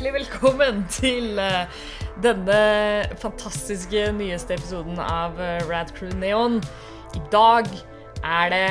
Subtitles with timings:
[0.00, 1.80] hjertelig velkommen til eh,
[2.24, 2.60] denne
[3.20, 6.56] fantastiske nyeste episoden av eh, Rad Crew Neon.
[7.12, 7.68] I dag
[8.24, 8.70] er det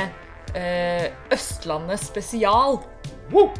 [0.57, 2.79] eh, Østlandet spesial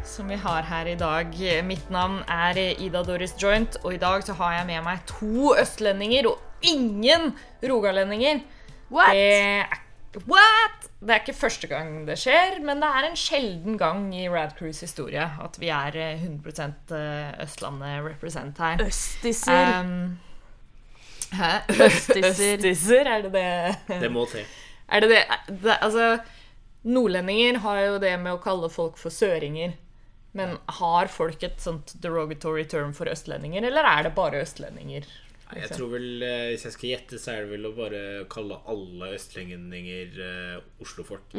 [0.02, 1.30] som vi har her i dag.
[1.62, 5.54] Mitt navn er Ida Doris Joint, og i dag så har jeg med meg to
[5.54, 8.42] østlendinger og ingen rogalendinger.
[8.90, 9.14] What?
[9.14, 9.78] Det er,
[10.26, 10.79] what?
[11.00, 14.52] Det er ikke første gang det skjer, men det er en sjelden gang i Rad
[14.58, 16.74] Crews historie at vi er eh, 100
[17.40, 18.82] Østlandet represent her.
[18.84, 19.80] Østisser.
[19.80, 20.18] Um,
[21.32, 21.52] hæ?
[21.86, 22.58] Østisser.
[22.58, 24.00] Østisser, er det det?
[24.04, 24.44] Det må til.
[24.90, 25.22] Er det det?
[25.62, 26.18] det altså,
[26.82, 29.72] nordlendinger har jo det med å kalle folk for søringer.
[30.36, 35.08] Men har folk et sånt derogatory term for østlendinger, eller er det bare østlendinger?
[35.50, 38.02] Nei, Jeg tror vel, eh, Hvis jeg skal gjette, så er det vel å bare
[38.30, 41.32] kalle alle østlendinger eh, Oslofolk.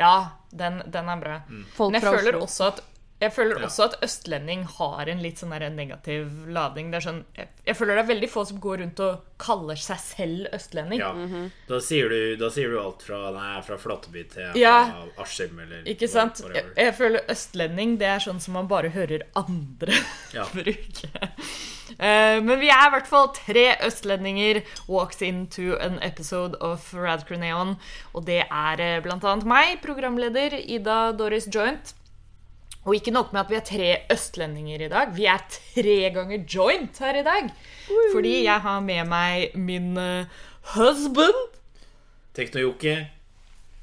[0.00, 0.14] Ja,
[0.54, 1.36] den, den er bra.
[1.74, 2.46] Folk Men jeg fra føler Oslo.
[2.46, 2.82] også at
[3.20, 3.66] jeg føler Ja.
[3.66, 6.90] også at østlending har en litt sånn der negativ lading.
[6.92, 9.74] Det er sånn, jeg, jeg føler det er veldig få som går rundt og kaller
[9.76, 11.00] seg selv østlending.
[11.02, 11.10] Ja.
[11.68, 14.76] da, sier du, da sier du alt fra, nei, fra Flatteby til Ja.
[15.18, 16.42] Askim eller Ikke sant?
[16.54, 19.98] Jeg, jeg føler østlending det er sånn som man bare hører andre
[20.36, 20.46] Ja.
[20.54, 21.10] bruke.
[21.98, 24.60] Uh, men vi er i hvert fall tre østlendinger
[24.92, 27.24] walks into an episode of Rad
[28.14, 31.94] Og det er eh, blant annet meg, programleder Ida Doris Joint.
[32.88, 36.46] Og ikke nok med at vi er tre østlendinger i dag, vi er tre ganger
[36.48, 37.50] joint her i dag.
[38.14, 40.24] Fordi jeg har med meg min uh,
[40.72, 41.58] husband.
[42.38, 42.96] Teknojoki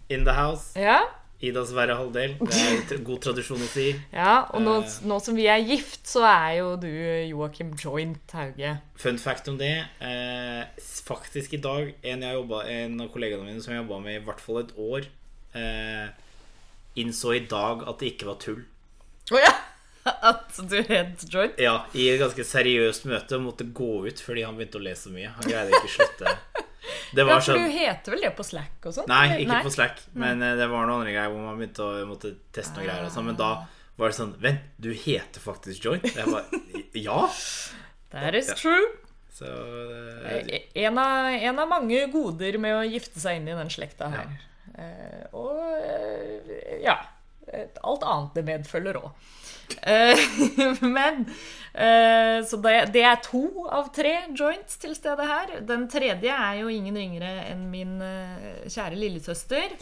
[0.10, 0.74] in the house.
[0.80, 1.04] Ja,
[1.46, 2.38] Idas verre halvdel.
[2.40, 3.90] Det er god tradisjon å si.
[4.16, 8.34] Ja, og nå, uh, nå som vi er gift, så er jo du Joakim Joint
[8.34, 8.78] Hauge.
[8.98, 9.74] Fun fact om det.
[10.02, 10.66] Uh,
[11.06, 14.24] faktisk i dag, en, jeg jobbet, en av kollegaene mine som jeg jobba med i
[14.26, 15.10] hvert fall et år,
[15.56, 16.08] eh,
[16.98, 18.64] innså i dag at det ikke var tull.
[19.34, 19.54] Å ja!
[20.30, 24.58] At du het Joy Ja, I et ganske seriøst møte måtte gå ut fordi han
[24.58, 25.32] begynte å le så mye.
[25.34, 26.34] Han greide ikke å slutte.
[27.16, 29.08] Det Ja, for sånn du heter vel det på Slack og sånn?
[29.10, 31.88] Nei, ikke ikke på Slack, men eh, det var noen andre greier hvor man begynte
[31.88, 33.08] å måtte teste noen greier.
[33.08, 33.50] Og sånn, men da
[33.98, 36.06] var det sånn Vent, du heter faktisk Joint?
[36.12, 36.62] Jeg bare
[37.02, 37.24] Ja.
[38.14, 38.60] That is Ja.
[38.62, 38.86] true.
[39.36, 43.74] Så eh, En av, en av mange goder med å gifte seg inn i den
[43.74, 44.30] slekta her.
[44.78, 47.00] Eh, og eh, ja
[47.84, 49.10] Alt annet det medfølger òg.
[50.82, 51.26] men
[51.74, 55.58] eh, Så det, det er to av tre joints til stede her.
[55.66, 59.74] Den tredje er jo ingen ringere enn min eh, kjære lillesøster.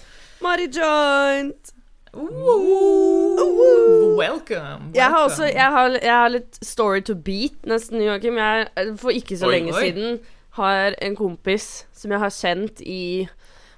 [0.43, 1.73] Mari Joint.
[2.13, 4.91] Ooh, welcome.
[4.93, 8.37] Jeg har også jeg har, jeg har litt story to beat, nesten, Joakim.
[8.37, 8.67] Jeg,
[9.01, 9.87] for ikke så Oi, lenge oi.
[9.87, 10.19] siden
[10.59, 13.25] har en kompis som jeg har kjent i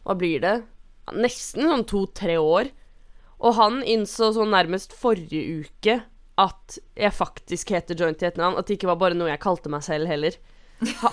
[0.04, 0.58] Hva blir det?
[1.16, 2.74] Nesten sånn to-tre år.
[3.44, 6.00] Og han innså sånn nærmest forrige uke
[6.42, 8.58] at jeg faktisk heter Joint i etternavn.
[8.60, 10.38] At det ikke var bare noe jeg kalte meg selv heller.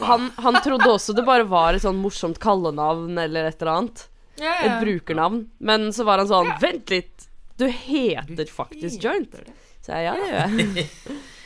[0.03, 4.07] Han, han trodde også det bare var et sånn morsomt kallenavn eller et eller annet.
[4.41, 5.45] Ja, Et brukernavn.
[5.63, 7.29] Men så var han sånn Vent litt!
[7.61, 9.37] Du heter faktisk Joint.
[9.85, 10.89] Så jeg ja, det gjør jeg.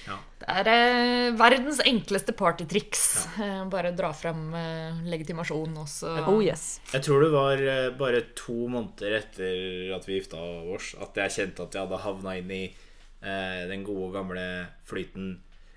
[0.46, 3.00] Det er eh, verdens enkleste partytriks.
[3.42, 6.78] Eh, bare dra fram eh, legitimasjon, og så Oh yes.
[6.92, 10.38] Jeg tror det var eh, bare to måneder etter at vi gifta
[10.76, 14.46] oss, at jeg kjente at jeg hadde havna inn i eh, den gode, gamle
[14.86, 15.32] flyten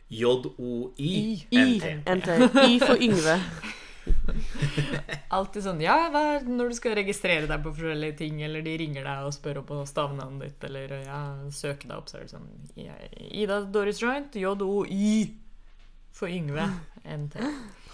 [0.10, 1.90] J-O-I-N-T.
[2.06, 2.30] NT.
[2.70, 3.40] I for Yngve.
[5.38, 8.78] Alltid sånn Ja, hva er når du skal registrere deg på forskjellige ting, eller de
[8.82, 11.22] ringer deg og spør om stavnavnet ditt, eller ja,
[11.54, 12.50] søker deg opp, så er det sånn
[13.30, 15.14] Ida Doris Joint, J-O-Y
[16.20, 16.66] for Yngve.
[17.06, 17.40] NT.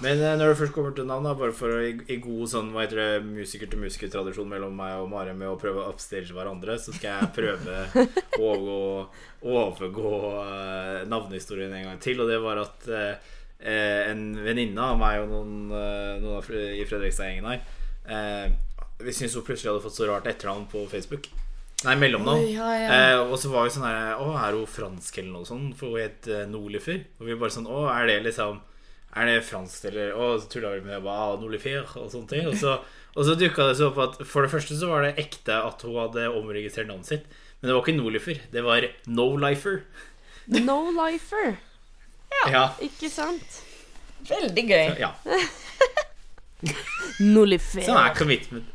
[0.03, 2.71] Men eh, når det først kommer til navn, da, bare for å i, god sånn,
[2.73, 6.95] hva heter det, musiker-til-musiker-tradisjon mellom meg og Mare med å prøve å upstage hverandre, så
[6.95, 8.81] skal jeg prøve å overgå,
[9.45, 10.11] overgå
[10.41, 12.19] eh, navnehistorien en gang til.
[12.23, 13.31] Og det var at eh,
[14.11, 17.63] en venninne av meg og noen, eh, noen i Fredrikstad-gjengen her
[18.05, 18.51] eh,
[19.01, 21.27] Vi syntes hun plutselig hadde fått så rart etternavn på Facebook.
[21.85, 22.45] Nei, mellomnavn.
[22.45, 22.91] Oi, ja, ja.
[22.95, 25.75] Eh, og så var vi sånn her Å, er hun fransk eller noe sånt?
[25.79, 27.03] For hun het eh, Nolifer.
[27.19, 28.62] Og vi bare sånn Å, er det liksom
[29.15, 32.47] Er det fransk, eller Å, så tulla vi med bare, Nolifer og sånne ting.
[32.50, 32.79] Og så,
[33.15, 35.85] og så dukka det så opp at for det første så var det ekte at
[35.85, 37.29] hun hadde omregistrert navnet sitt.
[37.59, 38.41] Men det var ikke Nolifer.
[38.51, 39.81] Det var No-Lifer.
[40.61, 41.56] No lifer.
[42.51, 42.65] Ja.
[42.86, 43.62] Ikke sant?
[44.25, 44.95] Veldig gøy.
[45.00, 45.12] ja.
[47.19, 47.83] Nullifer.
[47.86, 48.71] Som er commitment.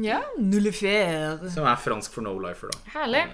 [0.00, 1.42] Ja, nullifer.
[1.52, 2.78] Som er fransk for No-Lifer, da.
[2.94, 3.26] Herlig.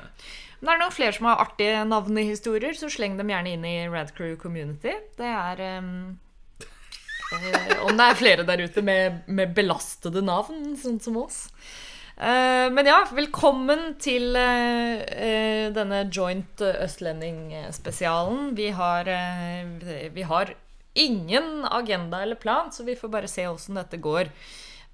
[0.60, 3.76] Men det er noen flere som har artige navnehistorier, så sleng dem gjerne inn i
[3.88, 4.92] Radcrew Community.
[5.16, 5.92] Det er um,
[7.38, 11.46] eh, Om det er flere der ute med, med belastede navn, sånn som oss.
[12.20, 18.50] Eh, men ja, velkommen til eh, eh, denne joint østlending-spesialen.
[18.58, 19.08] Vi har
[20.12, 20.52] Vi har
[20.94, 24.28] ingen agenda eller plan, så vi får bare se åssen dette går.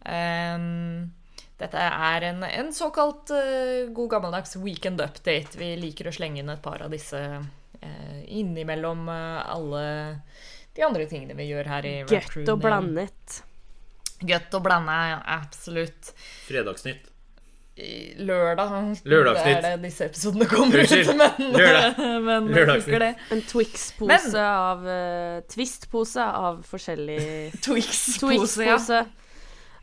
[0.04, 1.10] Ehm,
[1.58, 3.32] dette er en, en såkalt
[3.96, 5.58] god gammeldags weekend update.
[5.58, 7.18] Vi liker å slenge inn et par av disse
[8.26, 9.82] innimellom alle
[10.76, 13.40] de andre tingene vi gjør her i Red Crew Gøtt og blandet.
[14.20, 14.94] Gøtt å blande,
[15.40, 16.14] absolutt.
[16.46, 17.05] Fredagsnytt.
[17.76, 18.70] I lørdag
[19.04, 19.56] Lørdagsnytt.
[19.60, 21.10] Det er det disse episodene kommer Unnskyld.
[21.10, 21.98] ut, men, Lørdag.
[22.28, 23.10] men husker det.
[23.34, 27.20] En Twix-pose av uh, Twist-pose av forskjellig
[27.66, 28.22] Twix-pose.
[28.24, 29.02] Twix-pose.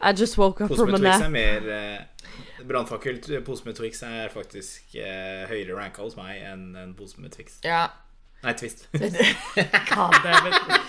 [0.03, 3.77] I just woke up Pose from a med Twix er mer eh, Brannfakkel, pose med
[3.77, 7.61] Twix er faktisk uh, høyere ranka hos meg enn en pose med Twix.
[7.63, 7.85] ja.
[8.43, 8.89] Nei, Twist.
[9.93, 10.82] God.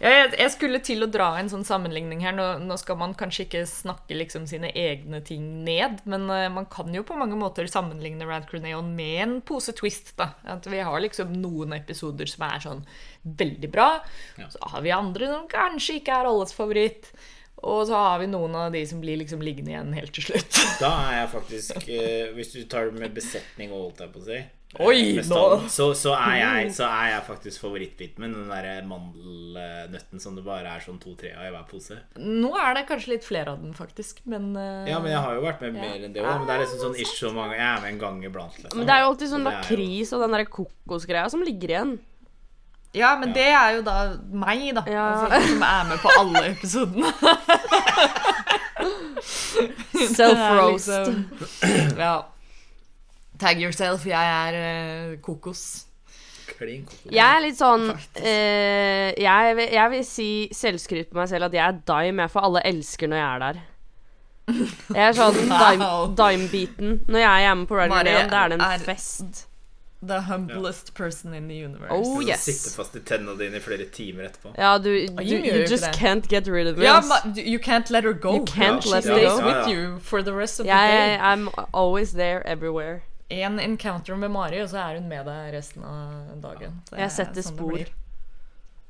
[0.00, 2.34] Ja, jeg, jeg skulle til å dra en sånn sammenligning her.
[2.36, 6.68] Nå, nå skal man kanskje ikke snakke liksom sine egne ting ned, men uh, man
[6.72, 10.14] kan jo på mange måter sammenligne Rad Crew med en pose Twist.
[10.20, 10.32] da.
[10.44, 12.86] At Vi har liksom noen episoder som er sånn
[13.22, 13.90] veldig bra.
[14.40, 14.48] Ja.
[14.52, 17.12] Så har vi andre som kanskje ikke er alles favoritt.
[17.60, 20.62] Og så har vi noen av de som blir liksom liggende igjen helt til slutt.
[20.80, 24.22] Da er jeg faktisk eh, Hvis du tar det med besetning og holdt jeg på
[24.22, 24.38] å si
[24.78, 28.30] Oi, med nå- så, så, er jeg, så er jeg faktisk favorittbiten min.
[28.36, 31.96] Den derre mandelnøtten som det bare er sånn to-tre av i hver pose.
[32.22, 35.34] Nå er det kanskje litt flere av den, faktisk, men uh, Ja, men jeg har
[35.34, 35.82] jo vært med Ja.
[35.88, 36.30] mer enn det òg.
[36.38, 38.54] Men det er liksom sånn ish så mange Jeg er med en gang iblant.
[38.62, 38.78] Liksom.
[38.78, 41.92] Men det er jo alltid sånn lakris og den der kokosgreia som ligger igjen.
[42.94, 43.96] Ja, men det er jo da
[44.34, 44.82] meg, da.
[44.90, 45.04] Ja.
[45.26, 47.10] Altså, som er med på alle episodene.
[50.14, 50.88] Self-roast.
[50.94, 52.24] Er liksom- ja.
[53.40, 54.04] Tag yourself.
[54.06, 55.86] Jeg er eh, kokos.
[56.50, 57.10] Klin kokos.
[57.14, 57.86] Jeg er litt sånn
[58.20, 62.32] eh, jeg, vil, jeg vil si selvskryt på meg selv at jeg er dime, jeg,
[62.34, 63.60] for alle elsker når jeg er der.
[64.50, 66.10] Jeg er sånn dime- Wow.
[66.18, 66.98] dime-beaten.
[67.08, 69.46] Når jeg er hjemme på Riding Round, det er det en er- fest.
[70.02, 71.92] The humblest person in the universe.
[71.92, 72.46] Oh, yes.
[72.48, 74.54] Sitte fast i tennene dine i flere timer etterpå.
[74.56, 75.92] Ja, du, du you, You just det.
[75.94, 76.84] can't get rid of it.
[76.84, 77.02] Yeah,
[77.36, 78.32] you can't let her go.
[78.38, 79.44] You can't ja, let her go.
[79.46, 81.18] with you for the rest of the Jeg, day.
[81.20, 83.02] I'm always there everywhere.
[83.30, 86.80] En encounter med Mari, og så er hun med deg resten av dagen.
[86.90, 87.92] Det Jeg er setter sånn spor.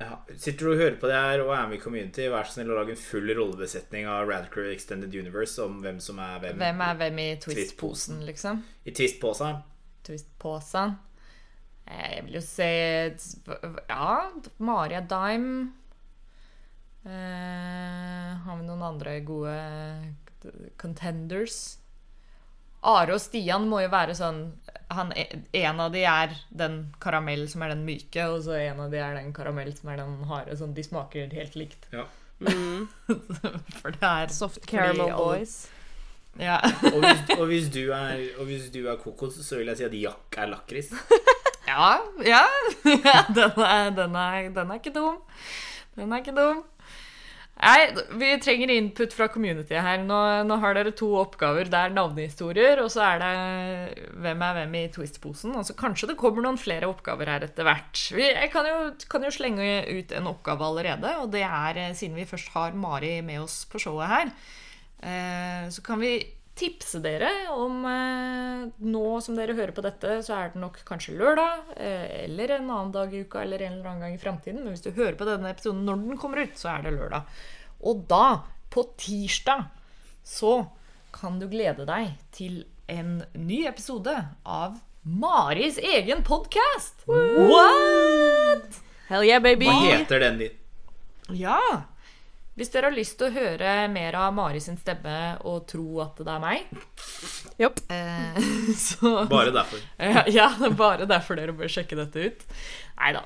[0.01, 2.55] Ja, sitter du og hører på det her og er med i Community, vær så
[2.55, 6.57] snill å lage en full rollebesetning av Radcrew Extended Universe om hvem som er hvem.
[6.57, 8.23] Hvem er hvem i Twist-posen.
[8.25, 8.63] Liksom?
[8.89, 9.59] I Twist-posen.
[10.07, 10.95] Twist-posen.
[11.85, 12.71] Eh, Jeg vil jo se
[13.89, 15.69] Ja, Mari er dime.
[17.05, 19.53] Eh, har vi noen andre gode
[20.81, 21.77] contenders?
[22.81, 24.45] Are og Stian må jo være sånn
[24.91, 25.11] han,
[25.53, 28.99] En av de er den karamell som er den myke, og så en av de
[28.99, 30.57] er den karamell som er den harde.
[30.59, 31.87] Sånn, de smaker helt likt.
[31.93, 32.07] Ja.
[32.41, 32.89] Mm.
[33.79, 35.69] For det er Soft caramel boys.
[36.39, 36.57] Ja.
[36.91, 39.87] Og hvis, og, hvis du er, og hvis du er kokos, så vil jeg si
[39.87, 40.91] at Jack er lakris.
[41.71, 42.41] Ja, ja.
[42.83, 45.21] ja den, er, den, er, den er ikke dum.
[45.95, 46.63] Den er ikke dum.
[47.61, 50.01] Nei, vi trenger input fra communityet her.
[50.01, 50.17] Nå,
[50.49, 51.69] nå har dere to oppgaver.
[51.69, 55.53] Det er navnehistorier, og så er det hvem er hvem i Twist-posen.
[55.59, 58.01] Og kanskje det kommer noen flere oppgaver her etter hvert.
[58.17, 58.79] Jeg kan jo,
[59.11, 62.73] kan jo slenge ut en oppgave allerede, og det er, eh, siden vi først har
[62.73, 64.35] Mari med oss på showet her,
[65.05, 66.15] eh, så kan vi
[66.57, 71.15] tipse dere om eh, Nå som dere hører på dette, så er det nok kanskje
[71.17, 74.61] lørdag, eller en annen dag i uka, eller en eller annen gang i framtiden.
[74.61, 77.25] Men hvis du hører på denne episoden når den kommer ut, så er det lørdag.
[77.81, 79.65] Og da, på tirsdag,
[80.23, 80.67] så
[81.15, 84.13] kan du glede deg til en ny episode
[84.45, 87.07] av Maris egen podkast!
[87.09, 88.77] What?!
[89.09, 89.65] Hell yeah, baby!
[89.65, 90.59] Hva heter den din?
[91.41, 91.57] Ja!
[92.53, 96.19] Hvis dere har lyst til å høre mer av Mari sin stemme og tro at
[96.21, 96.67] det er meg,
[97.57, 97.79] Jopp.
[97.89, 98.37] eh,
[98.85, 99.81] så Bare derfor.
[99.97, 102.45] Ja, ja, det er bare derfor dere bør sjekke dette ut.
[102.99, 103.23] Nei da.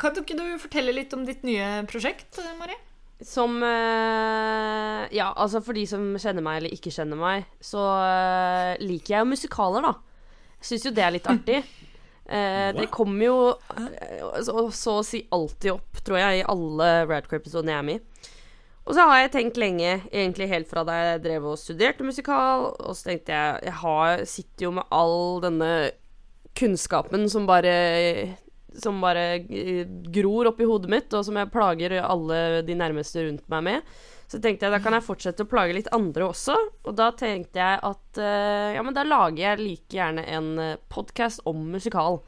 [0.00, 2.74] Kan ikke du fortelle litt om ditt nye prosjekt, Mari?
[3.22, 8.74] Som uh, Ja, altså for de som kjenner meg eller ikke kjenner meg, så uh,
[8.82, 9.94] liker jeg jo musikaler, da.
[10.64, 11.62] Syns jo det er litt artig.
[12.24, 13.38] Uh, det kommer jo
[14.42, 18.30] så, så å si alltid opp, tror jeg, i alle Radcrew-episodene jeg er med i.
[18.84, 22.66] Og så har jeg tenkt lenge, egentlig helt fra da jeg drev og studerte musikal,
[22.76, 25.70] og så tenkte jeg Jeg har, sitter jo med all denne
[26.54, 27.72] kunnskapen som bare
[28.80, 33.46] som bare eh, gror oppi hodet mitt, og som jeg plager alle de nærmeste rundt
[33.52, 33.94] meg med.
[34.30, 36.56] Så tenkte jeg da kan jeg fortsette å plage litt andre også.
[36.88, 40.52] Og da tenkte jeg at eh, ja, men da lager jeg like gjerne en
[40.92, 42.22] podkast om musikal.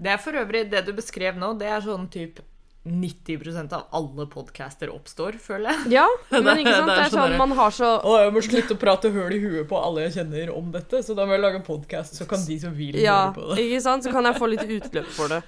[0.00, 2.44] Det er for øvrig det du beskrev nå, det er sånn type
[2.88, 5.92] 90% av alle podcaster oppstår, føler jeg.
[5.98, 6.88] Ja, men ikke sant?
[6.88, 8.80] Det er Det er sånn sånn der- man har så Å, jeg må slutte å
[8.80, 11.60] prate høl i huet på alle jeg kjenner om dette, så da må jeg lage
[11.60, 13.66] en podkast, så kan de som vil Ja, høre på det.
[13.66, 14.04] ikke sant?
[14.08, 15.42] Så kan jeg få litt utløp for det.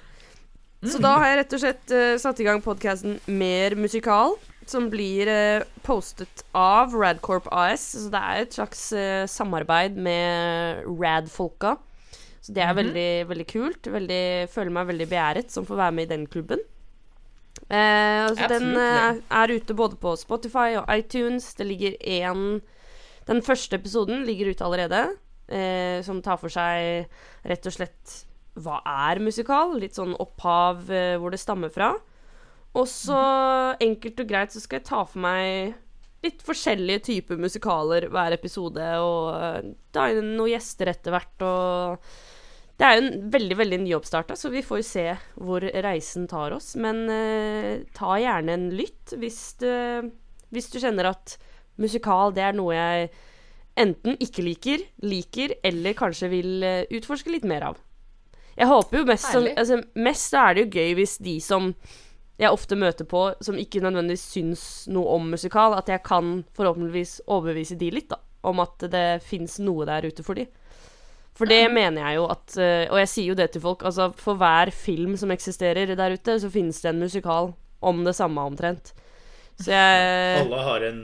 [0.83, 4.33] Så da har jeg rett og slett uh, satt i gang podkasten Mer musikal,
[4.67, 7.85] som blir uh, postet av Radcorp AS.
[8.03, 11.77] Så det er et slags uh, samarbeid med Rad-folka.
[12.43, 13.87] Så det er veldig, veldig kult.
[13.87, 16.59] Veldig, føler meg veldig beæret som får være med i den klubben.
[17.69, 21.53] Eh, altså den eh, er ute både på Spotify og iTunes.
[21.57, 22.61] Det ligger én
[23.27, 25.01] Den første episoden ligger ute allerede,
[25.47, 27.07] eh, som tar for seg
[27.47, 28.17] rett og slett
[28.59, 29.77] hva er musikal?
[29.79, 31.93] Litt sånn opphav eh, hvor det stammer fra.
[32.73, 33.21] Og så
[33.81, 35.79] enkelt og greit så skal jeg ta for meg
[36.23, 42.13] litt forskjellige typer musikaler hver episode, og eh, ta inn noen gjester etter hvert, og
[42.79, 45.05] det er jo en veldig, veldig nyoppstarta, så vi får jo se
[45.37, 46.73] hvor reisen tar oss.
[46.79, 49.69] Men eh, ta gjerne en lytt hvis du,
[50.53, 51.37] hvis du kjenner at
[51.81, 53.11] musikal, det er noe jeg
[53.79, 57.81] enten ikke liker, liker, eller kanskje vil eh, utforske litt mer av.
[58.57, 61.71] Jeg håper jo mest som, altså, Mest så er det jo gøy hvis de som
[62.41, 67.19] jeg ofte møter på, som ikke nødvendigvis syns noe om musikal, at jeg kan forhåpentligvis
[67.29, 68.19] overbevise de litt, da.
[68.43, 70.47] Om at det fins noe der ute for de.
[71.33, 74.11] For det mener jeg jo at eh, Og jeg sier jo det til folk, altså
[74.17, 78.41] for hver film som eksisterer der ute, så finnes det en musikal om det samme
[78.41, 78.93] omtrent.
[79.59, 81.03] Så jeg Alle har en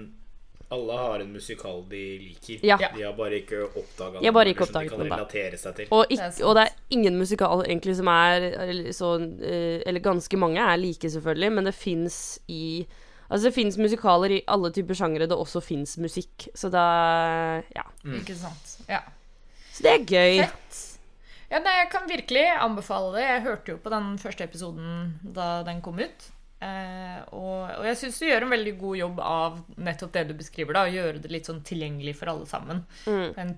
[0.69, 2.59] alle har en musikal de liker.
[2.61, 2.77] Ja.
[2.77, 5.15] De har bare ikke oppdaga De har bare ikke oppdaget de den, kan da.
[5.17, 5.87] relatere seg til.
[5.89, 6.11] Og,
[6.45, 8.45] og det er ingen musikal egentlig som er
[8.93, 12.85] så eh, Eller ganske mange er like, selvfølgelig, men det fins i
[13.29, 16.47] Altså det fins musikaler i alle typer sjangere det også fins musikk.
[16.53, 16.85] Så da
[17.73, 17.85] Ja.
[18.05, 18.77] Ikke sant.
[18.89, 19.01] Ja.
[19.79, 20.41] Så det er gøy.
[20.43, 20.81] Fett.
[21.49, 23.23] Ja, nei, jeg kan virkelig anbefale det.
[23.23, 26.27] Jeg hørte jo på den første episoden da den kom ut.
[26.59, 30.35] Eh, og, og jeg syns du gjør en veldig god jobb av nettopp det du
[30.35, 32.83] beskriver, da, å gjøre det litt sånn tilgjengelig for alle sammen.
[33.07, 33.29] Mm.
[33.39, 33.55] En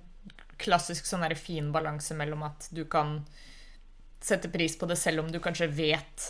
[0.62, 3.24] klassisk sånn der fin balanse mellom at du kan
[4.22, 6.28] sette pris på det selv om du kanskje vet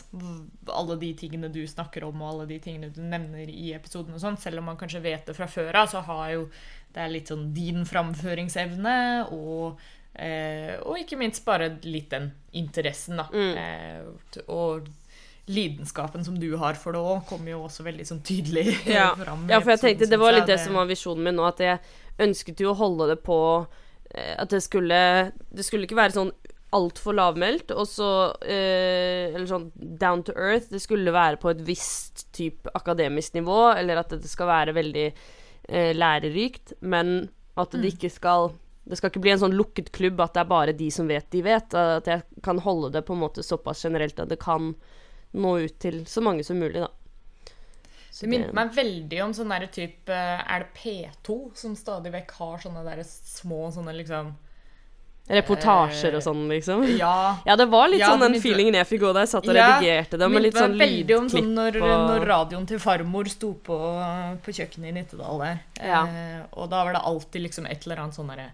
[0.72, 4.24] alle de tingene du snakker om, og alle de tingene du nevner i episoden og
[4.24, 4.40] sånn.
[4.40, 6.46] Selv om man kanskje vet det fra før av, så har jo
[6.94, 9.00] det er litt sånn din framføringsevne
[9.32, 9.82] og
[10.12, 12.26] Eh, og ikke minst bare litt den
[12.60, 13.30] interessen, da.
[13.32, 13.54] Mm.
[13.56, 14.90] Eh, og
[15.52, 19.12] lidenskapen som du har for det òg, kommer jo også veldig sånn tydelig Ja.
[19.18, 19.48] fram.
[19.50, 21.80] ja, for jeg tenkte det var litt det som var visjonen min nå, at jeg
[22.28, 23.40] ønsket jo å holde det på
[24.14, 25.00] eh, At det skulle
[25.50, 26.32] Det skulle ikke være sånn
[26.76, 28.10] altfor lavmælt, og så
[28.46, 30.70] eh, Eller sånn down to earth.
[30.72, 35.10] Det skulle være på et visst type akademisk nivå, eller at det skal være veldig
[35.70, 40.20] eh, lærerikt, men at det ikke skal Det skal ikke bli en sånn lukket klubb
[40.24, 41.76] at det er bare de som vet, de vet.
[41.78, 44.72] At jeg kan holde det på en måte såpass generelt at det kan
[45.38, 46.90] nå ut til så mange som mulig, da.
[48.12, 52.34] Så Det minner meg veldig om sånn derre type Er det P2 som stadig vekk
[52.42, 54.34] har sånne der små sånne liksom
[55.32, 56.84] Reportasjer og Eh, sånn, liksom.
[57.00, 57.14] Ja.
[57.50, 59.56] Ja, det var litt Ja, sånn den feelingen jeg fikk òg da jeg satt og
[59.56, 62.68] Ja, redigerte det, med litt sånn lydklipp veldig om sånn når, lydklipp og når radioen
[62.68, 63.78] til farmor sto på,
[64.44, 65.62] på kjøkkenet i Nittedal der.
[65.80, 66.04] Ja.
[66.08, 68.52] Eh, og da var det alltid liksom et eller annet sånn derre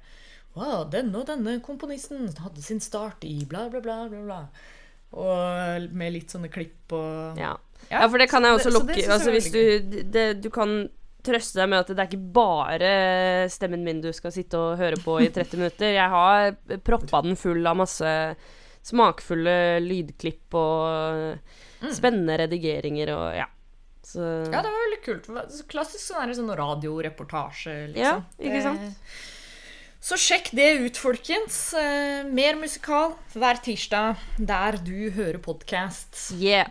[0.57, 4.39] Wow, denne og denne komponisten hadde sin start i bla, bla, bla, bla, bla.
[5.17, 7.51] Og med litt sånne klipp og ja.
[7.91, 10.89] ja, for det kan jeg også det- lukke det Altså hvis du det, Du kan
[11.27, 12.91] trøste deg med at det er ikke bare
[13.53, 15.93] stemmen min du skal sitte og høre på i 30 minutter.
[15.97, 16.55] Jeg har
[16.87, 18.13] proppa den full av masse
[18.87, 21.37] smakfulle lydklipp og
[21.93, 23.47] spennende redigeringer og ja.
[24.07, 25.25] Så Ja, det var veldig kult.
[25.67, 27.99] Klassisk sånn, sånn radioreportasje, liksom.
[27.99, 28.79] Ja, ikke sant?
[28.79, 29.33] Det-
[30.07, 31.73] Så sjekk det ut, folkens.
[31.75, 36.31] Eh, mer musikal hver tirsdag der du hører podkast.
[36.39, 36.69] yeah.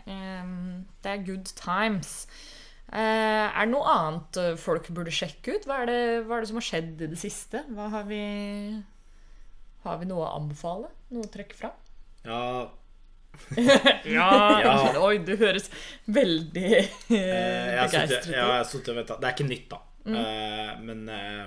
[1.03, 2.27] det er good times.
[2.87, 5.65] Eh, er det noe annet eh, folk burde sjekke ut?
[5.67, 7.65] Hva er, det, hva er det som har skjedd i det siste?
[7.75, 8.21] Hva har vi
[9.83, 10.93] Har vi noe å anbefale?
[11.15, 11.75] Noe å trekke fram?
[12.27, 12.69] Ja,
[14.17, 14.31] Ja,
[14.63, 14.77] Ja.
[15.03, 15.69] Oi, du høres
[16.07, 19.19] veldig eh, begeistret ja, jeg har sittet og venta.
[19.21, 19.83] Det er ikke nytt, da.
[20.07, 21.45] Eh, men eh,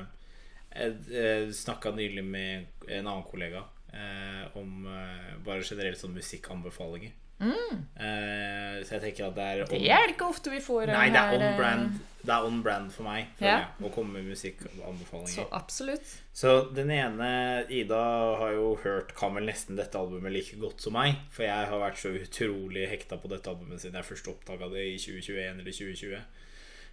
[0.76, 7.12] jeg, jeg snakka nylig med en annen kollega eh, om eh, bare generelt sånn musikkanbefalinger.
[7.40, 10.90] Eh, så jeg tenker at det er Det er det ikke ofte vi får.
[10.92, 12.00] Nei, det er her, on eh, brand.
[12.20, 13.54] Det er on brand for meg Ja.
[13.62, 15.48] jeg, å komme med Så musikkanbefalinger.
[15.56, 16.10] absolutt.
[16.36, 18.02] Så den ene Ida
[18.42, 21.16] har jo hørt kan vel nesten dette albumet like godt som meg.
[21.32, 24.84] For jeg har vært så utrolig hekta på dette albumet siden jeg først oppdaga det
[24.84, 26.20] i 2021 eller 2020.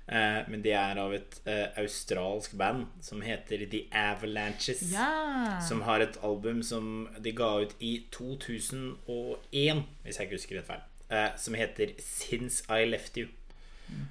[0.09, 4.85] Eh, men det er av et eh, australsk band som heter The Avalanches.
[4.93, 5.59] Ja.
[5.67, 10.71] Som har et album som de ga ut i 2001, hvis jeg ikke husker rett
[10.71, 10.85] feil.
[11.11, 13.27] eh, som heter Since I Left You.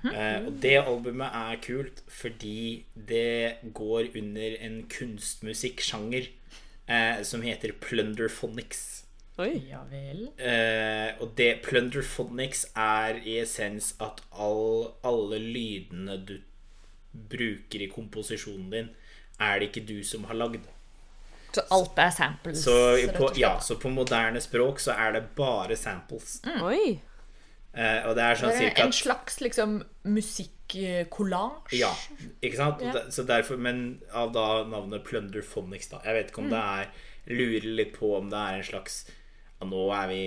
[0.07, 6.29] Eh, og det albumet er kult fordi det går under en kunstmusikksjanger
[6.87, 9.04] eh, som heter Plunderphonics.
[9.37, 9.51] Oi.
[9.67, 10.29] Ja vel.
[10.39, 16.37] Eh, og det Plunderphonics er i essens at all, alle lydene du
[17.31, 18.87] bruker i komposisjonen din,
[19.39, 20.63] er det ikke du som har lagd.
[21.55, 22.75] Så alt er samples, Så
[23.15, 26.41] på, ja, så på moderne språk så er det bare samples.
[26.63, 26.95] Oi.
[27.75, 29.75] Eh, og det er sånn Det er cirka en slags liksom
[30.07, 31.75] musikkollasj.
[31.75, 31.91] Ja,
[32.39, 32.83] ikke sant?
[32.83, 33.03] Ja.
[33.11, 35.99] Så derfor, men av da navnet Plunderphonics, da.
[36.07, 38.99] Jeg vet ikke om det er Lurer litt på om det er en slags
[39.69, 40.21] Nå er vi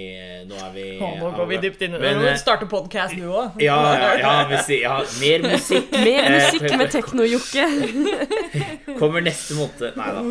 [0.48, 2.12] Nå er vi nå går vi dypt inn i det.
[2.18, 3.58] Nå eh, starter podkast, nå òg.
[3.62, 5.90] Ja, ja, ja, ja, mer musikk.
[6.08, 7.64] Mer Eh, musikk med tekno-jokke.
[9.00, 9.98] Kommer neste måned.
[9.98, 10.22] Nei da.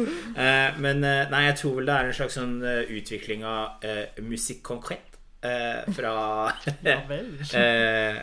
[0.46, 3.86] Eh, men eh, nei, jeg tror vel det er en slags sånn eh, utvikling av
[3.86, 5.14] uh, musikk konkret.
[5.38, 6.12] Uh, fra
[6.50, 8.16] uh,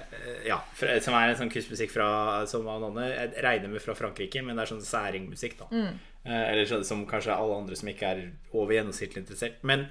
[0.44, 2.08] Ja, fra, som er en sånn kunstmusikk fra
[2.50, 5.84] Som Jeg regner med fra Frankrike, men det er sånn særingmusikk, da.
[6.24, 8.22] Eh, eller så, som kanskje alle andre som ikke er
[8.56, 9.60] over gjennomsnittlig interessert.
[9.62, 9.86] Men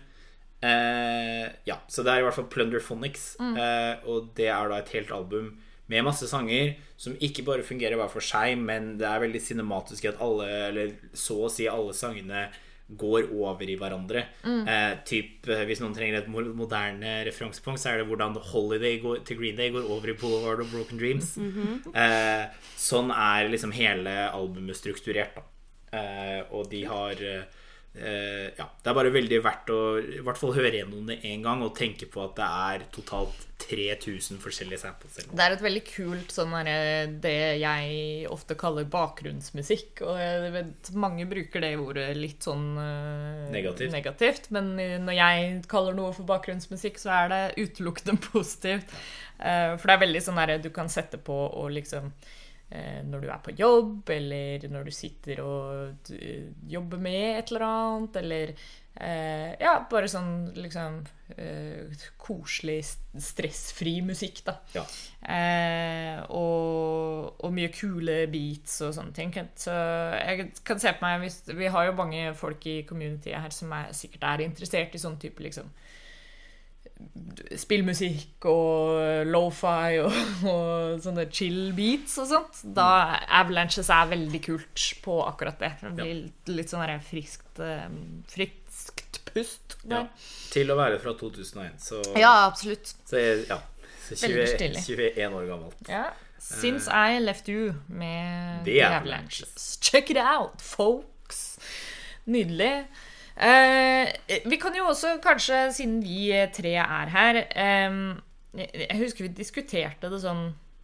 [0.63, 4.93] eh, ja, så det er i hvert fall Plunderphonics, eh, og det er da et
[4.95, 5.53] helt album
[5.91, 10.07] med masse sanger som ikke bare fungerer hver for seg, men det er veldig cinematisk
[10.13, 12.47] at alle, eller så å si alle sangene
[12.99, 14.25] går over i hverandre.
[14.43, 19.23] Eh, typ, eh, hvis noen trenger et moderne referansepunkt, så er det hvordan Holiday går,
[19.25, 21.37] til Green Day går over i Boulevard of Broken Dreams.
[21.95, 22.45] eh,
[22.77, 25.43] sånn er liksom hele albumet strukturert, da.
[25.93, 27.43] Eh, og de har eh,
[27.93, 31.61] Ja, det er bare veldig verdt å i hvert fall høre gjennom det én gang
[31.61, 35.15] og tenke på at det er totalt 3000 forskjellige samples.
[35.29, 40.03] Det er et veldig kult sånn derre det jeg ofte kaller bakgrunnsmusikk.
[40.05, 43.93] Og jeg vet mange bruker det ordet litt sånn uh, Negativt.
[43.95, 44.49] negativt.
[44.55, 44.73] Men
[45.05, 48.95] når jeg kaller noe for bakgrunnsmusikk, så er det utelukkende positivt.
[49.39, 52.41] Uh, for det er veldig sånn derre du kan sette på og liksom eh,
[53.05, 56.13] når du er på jobb, eller når du sitter og
[56.69, 58.53] jobber med et eller annet, eller
[58.97, 60.99] eh, Ja, bare sånn liksom
[61.37, 62.79] eh, koselig,
[63.21, 64.57] stressfri musikk, da.
[64.75, 64.83] Ja.
[65.21, 69.33] Eh, og, og mye kule beats og sånne ting.
[69.59, 73.73] Så jeg kan se på meg Vi har jo mange folk i communityet her som
[73.75, 75.69] er, sikkert er interessert i sånn type liksom
[77.59, 80.15] spillmusikk og lofi og,
[80.51, 82.61] og sånne chill beats og sånt.
[82.77, 85.73] Da Avalanches er veldig kult på akkurat det.
[85.83, 87.87] Det blir litt, litt sånn friskt, eh,
[88.31, 89.77] friskt pust.
[89.89, 90.05] Ja.
[90.53, 92.95] Til å være fra 2001, så, Ja, absolutt.
[93.09, 93.59] så ja.
[94.03, 94.83] Så Veldig 20, stilig.
[95.15, 95.87] 21 år gammelt.
[95.87, 96.03] Ja.
[96.43, 98.81] Since I Left You med The.
[98.83, 99.77] Avalanches.
[99.81, 101.57] Check it out, folks!
[102.27, 102.85] Nydelig.
[103.35, 104.11] Eh,
[104.45, 107.95] vi kan jo også, kanskje siden vi tre er her eh,
[108.53, 110.43] Jeg husker vi diskuterte det sånn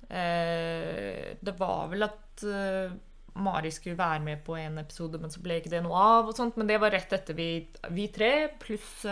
[0.09, 2.95] eh, Det var vel at eh,
[3.39, 6.31] Mari skulle være med på en episode, men så ble ikke det noe av.
[6.31, 7.51] og sånt, Men det var rett etter vi,
[7.93, 9.05] vi tre, pluss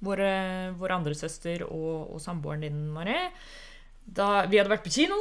[0.00, 0.30] våre,
[0.80, 3.18] vår andre søster og, og samboeren din, Mari.
[4.08, 5.18] Da vi hadde vært på kino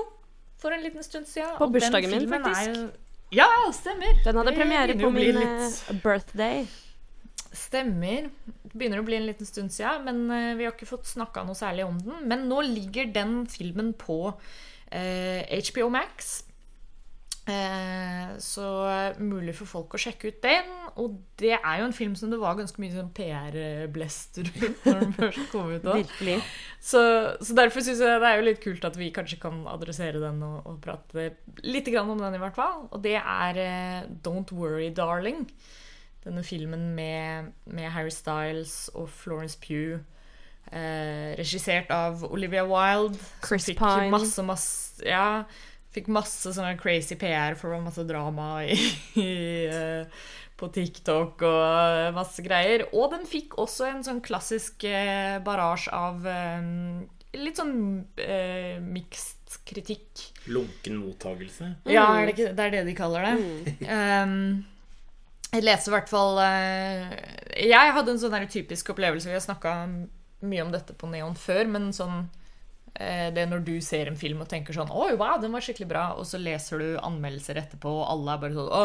[0.59, 1.53] for en liten stund siden.
[1.59, 2.79] På bursdagen min, faktisk.
[2.79, 4.23] er Ja, stemmer.
[4.25, 6.63] Den hadde premiere på min litt- eh, birthday.
[7.55, 8.29] Stemmer.
[8.63, 11.45] Det begynner å bli en liten stund siden, men eh, vi har ikke fått snakka
[11.47, 12.27] noe særlig om den.
[12.29, 14.21] Men nå ligger den filmen på
[14.91, 16.43] eh, HBO Max.
[17.49, 18.65] Eh, så
[19.17, 20.69] mulig for folk å sjekke ut den.
[21.01, 25.01] Og det er jo en film som det var ganske mye sånn PR-blest rundt når
[25.01, 25.87] den først kom ut.
[25.87, 26.37] Virkelig.
[26.77, 27.01] Så,
[27.41, 30.43] så derfor syns jeg det er jo litt kult at vi kanskje kan adressere den
[30.45, 31.31] og, og prate
[31.65, 32.85] litt grann om den, i hvert fall.
[32.91, 35.47] Og det er eh, Don't Worry Darling.
[36.25, 40.01] Denne filmen med, med Harry Styles og Florence Pugh.
[40.69, 43.17] Eh, regissert av Olivia Wilde.
[43.45, 44.11] Chris fikk Pine.
[44.13, 45.45] Masse, masse, ja,
[45.95, 48.75] fikk masse sånne crazy PR for det masse drama i,
[49.17, 49.31] i,
[49.65, 50.27] eh,
[50.59, 52.85] på TikTok og masse greier.
[52.91, 56.67] Og den fikk også en sånn klassisk eh, barrasje av eh,
[57.39, 57.77] litt sånn
[58.21, 60.27] eh, mixed kritikk.
[60.51, 61.71] Lunken mottagelse.
[61.89, 63.39] Ja, er det, ikke, det er det de kaller det.
[63.89, 64.35] Um,
[65.53, 67.13] jeg leser i hvert fall eh,
[67.69, 69.29] Jeg hadde en sånn typisk opplevelse.
[69.29, 69.73] Vi har snakka
[70.45, 72.29] mye om dette på Neon før, men sånn
[72.95, 75.65] eh, det er når du ser en film og tenker sånn Oi, wow, den var
[75.65, 78.83] skikkelig bra, og så leser du anmeldelser etterpå, og alle er bare sånn Å,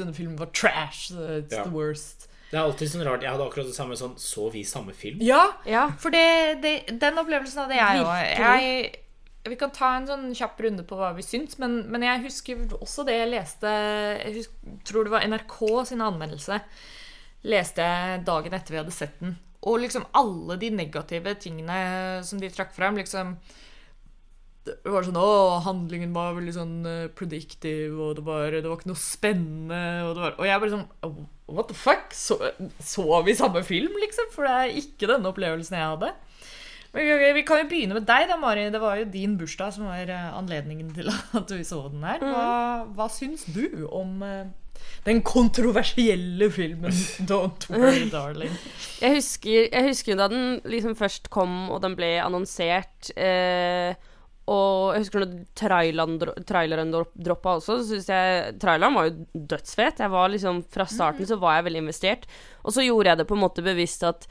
[0.00, 1.10] denne filmen var trash.
[1.12, 1.62] It's Ja.
[1.68, 2.28] the worst.
[2.50, 3.22] Det er alltid sånn rart.
[3.24, 5.18] Jeg hadde akkurat det samme sånn Så vi samme film?
[5.24, 5.88] Ja, Ja.
[5.98, 8.12] For det, det, den opplevelsen hadde jeg òg.
[8.38, 9.00] Jeg,
[9.44, 12.62] vi kan ta en sånn kjapp runde på hva vi syns, men, men jeg husker
[12.78, 15.58] også det jeg leste Jeg husker, tror det var NRK
[15.90, 16.60] sin anmeldelse.
[17.44, 19.36] Leste jeg dagen etter vi hadde sett den.
[19.64, 21.76] og liksom alle de negative tingene
[22.24, 23.36] som de trakk frem, liksom
[24.64, 28.78] det var sånn Å, handlingen var veldig sånn eh, predictive, og det var, det var
[28.78, 29.80] ikke noe spennende.
[30.06, 31.18] Og, var, og jeg bare sånn «Oh,
[31.52, 32.14] What the fuck?
[32.16, 32.38] Så,
[32.80, 34.30] så vi samme film, liksom?
[34.32, 36.14] For det er ikke denne opplevelsen jeg hadde.
[36.94, 38.68] Vi, kan jo begynne med deg, da, Mari.
[38.70, 42.22] Det var jo din bursdag som var eh, anledningen til at du så den her.
[42.22, 42.44] Hva,
[42.94, 44.46] hva syns du om eh,
[45.06, 46.94] den kontroversielle filmen
[47.26, 48.54] 'Don't Worry, Darling'?
[49.02, 53.10] Jeg husker, jeg husker da den liksom først kom, og den ble annonsert.
[53.18, 53.94] Eh,
[54.44, 60.02] og jeg husker når traileren, dro- droppa også, så synes jeg Traileren var jo dødsfet.
[60.04, 62.26] Jeg var liksom Fra starten så var jeg veldig investert.
[62.62, 64.28] Og så gjorde jeg det på en måte bevisst at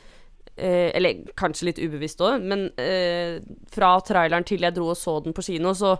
[0.57, 3.39] eh, Eller kanskje litt ubevisst òg, men eh,
[3.73, 5.97] fra traileren til jeg dro og så den på kino, så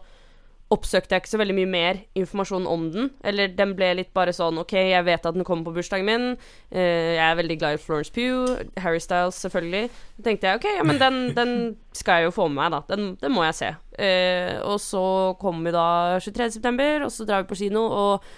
[0.74, 3.10] oppsøkte jeg ikke så veldig mye mer informasjon om den.
[3.30, 6.26] Eller den ble litt bare sånn OK, jeg vet at den kommer på bursdagen min.
[6.72, 8.63] eh, jeg er veldig glad i Florence Pugh.
[8.82, 9.89] Harry Styles, selvfølgelig.
[10.18, 11.54] Da tenkte jeg OK, ja, men den, den
[11.94, 12.96] skal jeg jo få med meg, da.
[12.96, 13.70] Den, den må jeg se.
[14.02, 15.04] Eh, og så
[15.42, 16.50] kom vi da 23.
[16.58, 18.34] september, og så drar vi på kino, og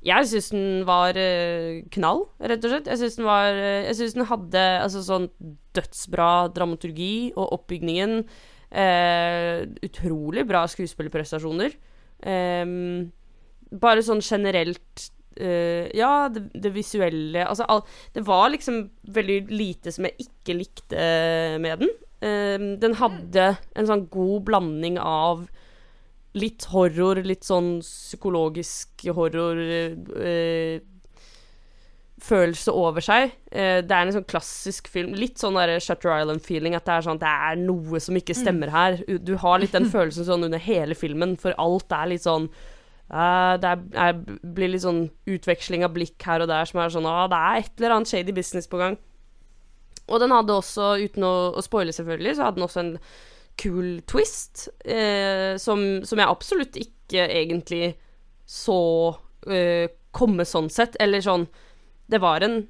[0.00, 2.88] jeg syns den var eh, knall, rett og slett.
[2.88, 5.28] Jeg syns den eh, den hadde altså sånn
[5.76, 8.22] dødsbra dramaturgi, og oppbygningen
[8.72, 11.76] eh, Utrolig bra skuespillerprestasjoner.
[12.24, 12.64] Eh,
[13.70, 17.84] bare sånn generelt eh, Ja, det, det visuelle Altså, all,
[18.16, 18.82] det var liksom
[19.14, 21.10] veldig lite som jeg ikke likte
[21.62, 21.92] med den.
[22.20, 25.46] Em, den hadde en sånn god blanding av
[26.38, 30.80] litt horror, litt sånn psykologisk horror eh,
[32.20, 33.30] Følelse over seg.
[33.48, 35.14] Eh, det er en sånn klassisk film.
[35.16, 36.74] Litt sånn der Shutter Island-feeling.
[36.76, 38.98] At det er sånn Det er noe som ikke stemmer her.
[39.24, 42.50] Du har litt den følelsen sånn under hele filmen, for alt er litt sånn
[43.10, 44.18] Uh, Det er, er,
[44.54, 47.56] blir litt sånn utveksling av blikk her og der som er sånn ah, Det er
[47.58, 48.94] et eller annet shady business på gang.
[50.06, 52.92] Og den hadde også, uten å, å spoile selvfølgelig, så hadde den også en
[53.60, 57.94] kul twist, eh, som, som jeg absolutt ikke egentlig
[58.48, 58.80] så
[59.50, 60.96] eh, komme sånn sett.
[61.02, 61.46] Eller sånn
[62.10, 62.62] Det var en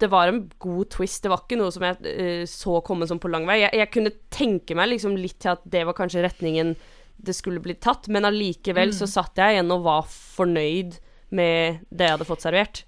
[0.00, 1.22] Det var en god twist.
[1.22, 3.60] Det var ikke noe som jeg eh, så komme sånn på lang vei.
[3.66, 6.74] Jeg, jeg kunne tenke meg liksom litt til at det var kanskje retningen
[7.20, 10.94] det skulle bli tatt, men allikevel så satt jeg igjen og var fornøyd
[11.36, 12.80] med det jeg hadde fått servert.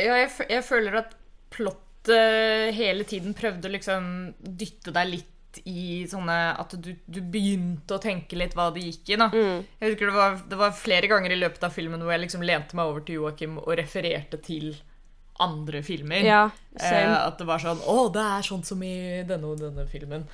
[0.00, 1.12] Ja, jeg, jeg føler at
[1.52, 4.06] plottet hele tiden prøvde å liksom
[4.40, 5.33] dytte deg litt
[5.64, 9.18] i sånne At du, du begynte å tenke litt hva det gikk i.
[9.20, 9.28] da.
[9.32, 12.42] Jeg husker det var, det var flere ganger i løpet av filmen hvor jeg liksom
[12.46, 14.74] lente meg over til Joakim og refererte til
[15.42, 16.22] andre filmer.
[16.26, 19.84] Ja, Eh, at det var sånn Å, det er sånn som i denne og denne
[19.86, 20.24] filmen.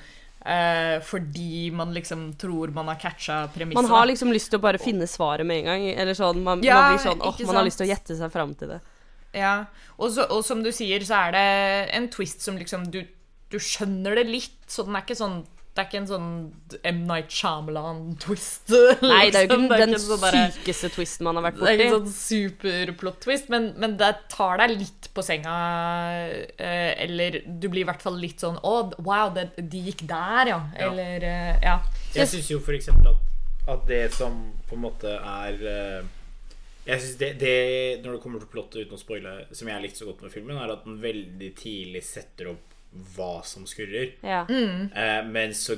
[0.41, 3.77] Eh, fordi man liksom tror man har catcha premisset.
[3.77, 5.85] Man har liksom lyst til å bare finne svaret med en gang.
[5.93, 8.33] Eller sånn, man, Ja, man blir sånn åh, man har lyst til å gjette seg
[8.33, 8.79] fram til det.
[9.37, 9.65] Ja,
[9.97, 11.45] og, så, og som du sier, så er det
[11.95, 13.03] en twist som liksom du,
[13.51, 16.31] du skjønner det litt, så den er ikke sånn Det er ikke en sånn
[16.83, 16.97] M.
[17.07, 18.73] Night Shyamalan-twist.
[19.05, 19.61] Nei, det er jo liksom.
[19.69, 21.85] ikke den ikke sånn bare, sykeste twisten man har vært Det er borti.
[21.85, 25.53] ikke sånn superplot-twist, men, men det tar deg litt på senga.
[26.59, 30.51] eh, eller du blir i hvert fall litt sånn Å, wow, det, de gikk der,
[30.51, 30.59] ja.
[30.75, 30.89] Ja.
[30.89, 31.77] Eller eh, Ja.
[32.17, 33.29] Jeg syns jo for eksempel at,
[33.71, 36.01] at det som på en måte er eh,
[36.89, 37.55] Jeg synes det, det,
[38.03, 40.59] Når det kommer til plottet uten å spoile, som jeg likte så godt med filmen,
[40.59, 44.15] er at den veldig tidlig setter opp hva som skurrer.
[44.25, 44.45] Ja.
[44.49, 45.77] Eh, men så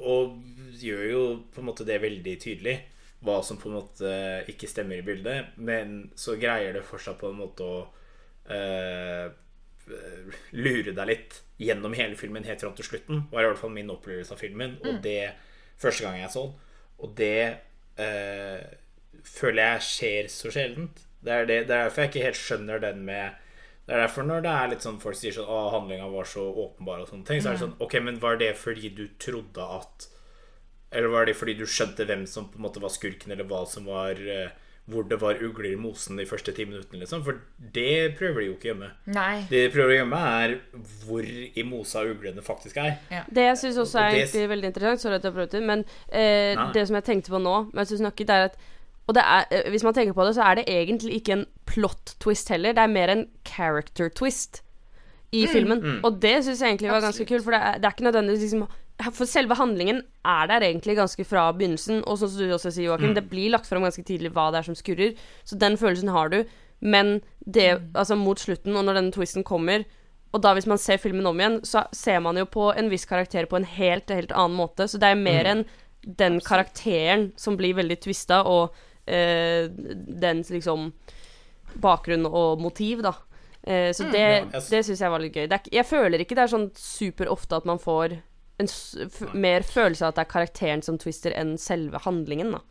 [0.00, 0.38] Og
[0.76, 2.76] gjør jo på en måte det veldig tydelig.
[3.24, 4.12] Hva som på en måte
[4.50, 5.56] ikke stemmer i bildet.
[5.56, 7.78] Men så greier det fortsatt på en måte å
[8.52, 9.28] eh,
[10.56, 13.26] lure deg litt gjennom hele filmen helt fram til slutten.
[13.32, 14.76] Var i hvert fall min opplevelse av filmen.
[14.84, 15.32] Og det
[15.80, 16.62] første gang jeg så den.
[16.96, 17.40] Og det
[18.00, 18.60] eh,
[19.26, 21.02] føler jeg skjer så sjeldent.
[21.20, 23.42] Det er, det, det er derfor jeg ikke helt skjønner den med
[23.86, 26.42] Det er derfor når det er litt sånn folk sier sånn at handlinga var så
[26.50, 29.62] åpenbar og sånne ting, så er det sånn Ok, men var det fordi du trodde
[29.62, 30.08] at
[30.90, 33.64] Eller var det fordi du skjønte hvem som på en måte var skurken, eller hva
[33.70, 34.50] som var eh,
[34.90, 37.22] Hvor det var ugler i mosen de første ti minuttene, liksom?
[37.26, 38.90] For det prøver de jo ikke å gjemme.
[39.16, 39.40] Nei.
[39.50, 40.52] Det de prøver å gjemme, er
[41.02, 42.92] hvor i mosa uglene faktisk er.
[43.26, 46.54] Det jeg syns også Og er det- veldig interessant, sorry at jeg prøvde, men eh,
[46.72, 48.56] det som jeg tenkte på nå mens du snakket, er at
[49.06, 51.46] og det er, eh, hvis man tenker på det, så er det egentlig ikke en
[51.66, 52.74] plot twist heller.
[52.74, 54.62] Det er mer en character twist
[55.32, 55.82] i filmen.
[56.04, 58.44] Og det syns jeg egentlig var ganske kult, for det er, det er ikke nødvendigvis
[58.46, 58.66] liksom
[59.12, 63.12] For selve handlingen er der egentlig ganske fra begynnelsen, og som du også sier, Joakim,
[63.14, 65.12] det blir lagt fram ganske tidlig hva det er som skurrer,
[65.44, 66.44] så den følelsen har du.
[66.80, 69.84] Men det, altså mot slutten, og når denne twisten kommer,
[70.32, 73.04] og da hvis man ser filmen om igjen, så ser man jo på en viss
[73.04, 74.88] karakter på en helt, helt annen måte.
[74.88, 75.64] Så det er mer enn
[76.06, 78.72] den karakteren som blir veldig twista, og
[79.06, 80.90] eh, dens liksom
[81.82, 83.14] bakgrunn og motiv, da.
[83.62, 85.48] Eh, så det, Ja, det syns jeg var litt gøy.
[85.50, 88.18] Det er, jeg føler ikke det er sånn superofte at man får
[88.62, 92.54] en s f mer følelse av at det er karakteren som twister enn selve handlingen,
[92.56, 92.62] da.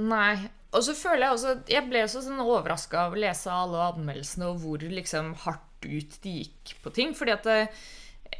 [0.00, 0.48] Nei.
[0.74, 4.48] Og så føler jeg også Jeg ble så sånn overraska av å lese alle anmeldelsene
[4.50, 7.12] og hvor liksom hardt ut de gikk på ting.
[7.14, 7.60] Fordi at det,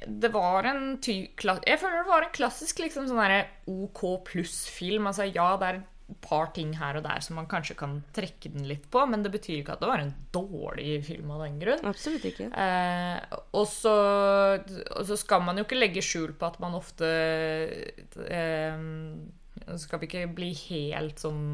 [0.08, 5.06] det var en ty Jeg føler det var en klassisk liksom sånn derre OK pluss-film.
[5.12, 5.93] Altså ja, det er et
[6.24, 9.32] par ting her og der som man kanskje kan trekke den litt på, men det
[9.34, 11.82] betyr ikke at det var en dårlig film av den grunn.
[11.90, 12.50] Absolutt ikke.
[12.50, 13.94] Eh, og, så,
[14.60, 17.08] og så skal man jo ikke legge skjul på at man ofte
[18.28, 18.78] eh,
[19.80, 21.44] Skal vi ikke bli helt sånn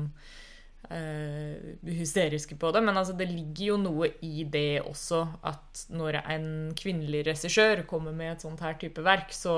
[0.90, 6.20] eh, hysteriske på det, men altså, det ligger jo noe i det også at når
[6.22, 9.56] en kvinnelig regissør kommer med et sånt her type verk, så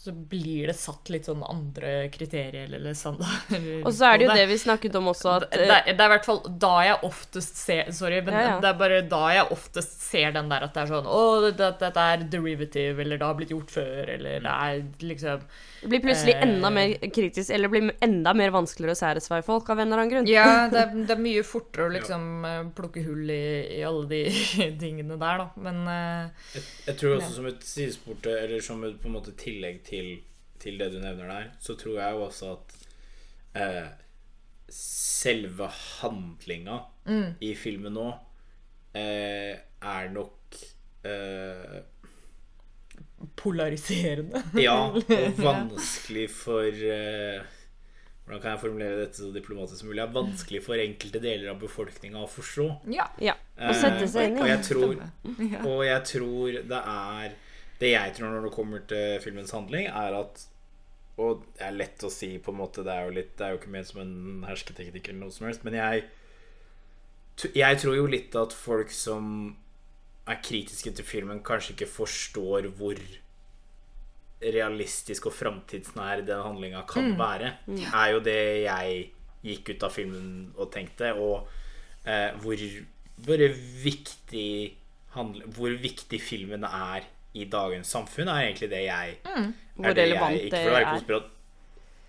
[0.00, 4.30] så blir det satt litt sånn andre kriterier eller standarder Og så er det jo
[4.30, 4.36] det.
[4.38, 6.70] det vi snakket om også, at det, eh, det, det er i hvert fall da
[6.86, 8.54] jeg oftest ser Sorry, men Ja, ja.
[8.64, 11.68] det er bare da jeg oftest ser den der at det er sånn Å, dette,
[11.82, 15.44] dette er derivative, eller det har blitt gjort før, eller det er liksom
[15.80, 19.44] det blir plutselig eh, enda mer kritisk, eller det blir enda mer vanskeligere å særesveie
[19.46, 20.28] folk av en eller annen grunn.
[20.28, 22.56] Ja, det er, det er mye fortere å liksom ja.
[22.76, 24.20] plukke hull i, i alle de
[24.82, 25.46] tingene der, da.
[25.64, 29.32] Men eh, Jeg, jeg tror også som et sidespor eller som et på en måte
[29.40, 32.74] tillegg til, til det du nevner der, så tror jeg jo også at
[33.60, 33.86] eh,
[34.70, 35.66] selve
[36.00, 36.78] handlinga
[37.42, 38.08] i filmen nå
[38.94, 40.60] eh, er nok
[41.08, 41.80] eh,
[43.36, 44.42] polariserende.
[44.66, 47.40] Ja, og vanskelig for eh,
[48.24, 50.04] Hvordan kan jeg formulere dette så diplomatisk som mulig?
[50.04, 52.66] Er vanskelig for enkelte deler av befolkninga å forstå.
[52.94, 53.08] Ja.
[53.18, 53.34] Ja.
[53.58, 54.50] Å sette seg inn og i.
[54.52, 54.92] jeg tror,
[55.72, 57.34] og jeg tror det er
[57.80, 60.46] Det jeg tror når det kommer til filmens handling, er at
[61.20, 63.50] Og det er lett å si, på en måte, det er jo, litt, det er
[63.52, 66.04] jo ikke ment som en hersketeknikk eller noe som helst, men jeg
[67.56, 69.56] Jeg tror jo litt at folk som
[70.28, 73.00] er kritiske til filmen, kanskje ikke forstår hvor
[74.40, 79.10] realistisk og framtidsnær den handlinga kan være, er jo det jeg
[79.44, 81.48] gikk ut av filmen og tenkte, og
[82.08, 82.56] eh, hvor
[83.26, 83.48] bare
[83.84, 84.76] viktig
[85.16, 90.08] handle, Hvor viktig filmen er i dagens samfunn, er egentlig det jeg Hvor er det
[90.08, 91.28] jeg- relevant ikke det for å være er.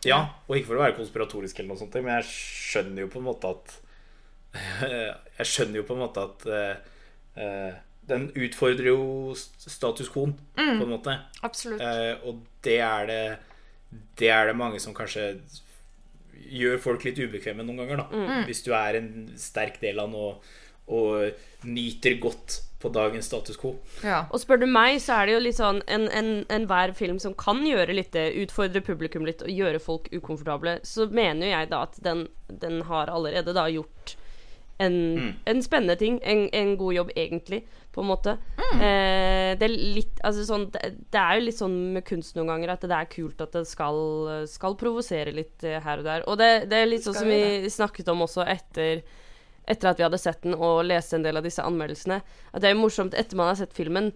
[0.04, 3.20] Ja, og ikke for å være konspiratorisk eller noe sånt, men jeg skjønner jo på
[3.22, 3.78] en måte at
[5.38, 7.74] Jeg skjønner jo på en måte at uh,
[8.10, 10.26] den utfordrer jo status quo,
[10.58, 11.14] på en måte.
[11.46, 11.80] Absolutt.
[11.82, 13.38] Uh, og det er det
[14.20, 15.36] Det er det mange som kanskje
[16.52, 18.44] gjør folk litt ubekvemme noen ganger, da.
[18.48, 20.34] Hvis du er en sterk del av noe
[20.92, 21.32] og
[21.64, 23.76] nyter godt på dagens status quo.
[24.04, 24.24] Ja.
[24.32, 27.34] Og spør du meg, så er det jo litt sånn en- en- enhver film som
[27.38, 31.70] kan gjøre litt det, utfordre publikum litt og gjøre folk ukomfortable, så mener jo jeg
[31.70, 34.16] da at den, den har allerede da gjort
[34.82, 36.20] en, en spennende ting.
[36.26, 37.60] En, en god jobb, egentlig,
[37.94, 38.32] på en måte.
[38.82, 42.48] Eh, det er litt Altså sånn det, det er jo litt sånn med kunst noen
[42.50, 44.00] ganger at det er kult at det skal,
[44.50, 46.24] skal provosere litt eh, her og der.
[46.32, 49.04] Og det, det er litt sånn som vi snakket om også etter
[49.70, 52.70] etter at vi hadde sett den og leste en del av disse anmeldelsene, at det
[52.70, 54.12] er jo morsomt etter man har sett filmen,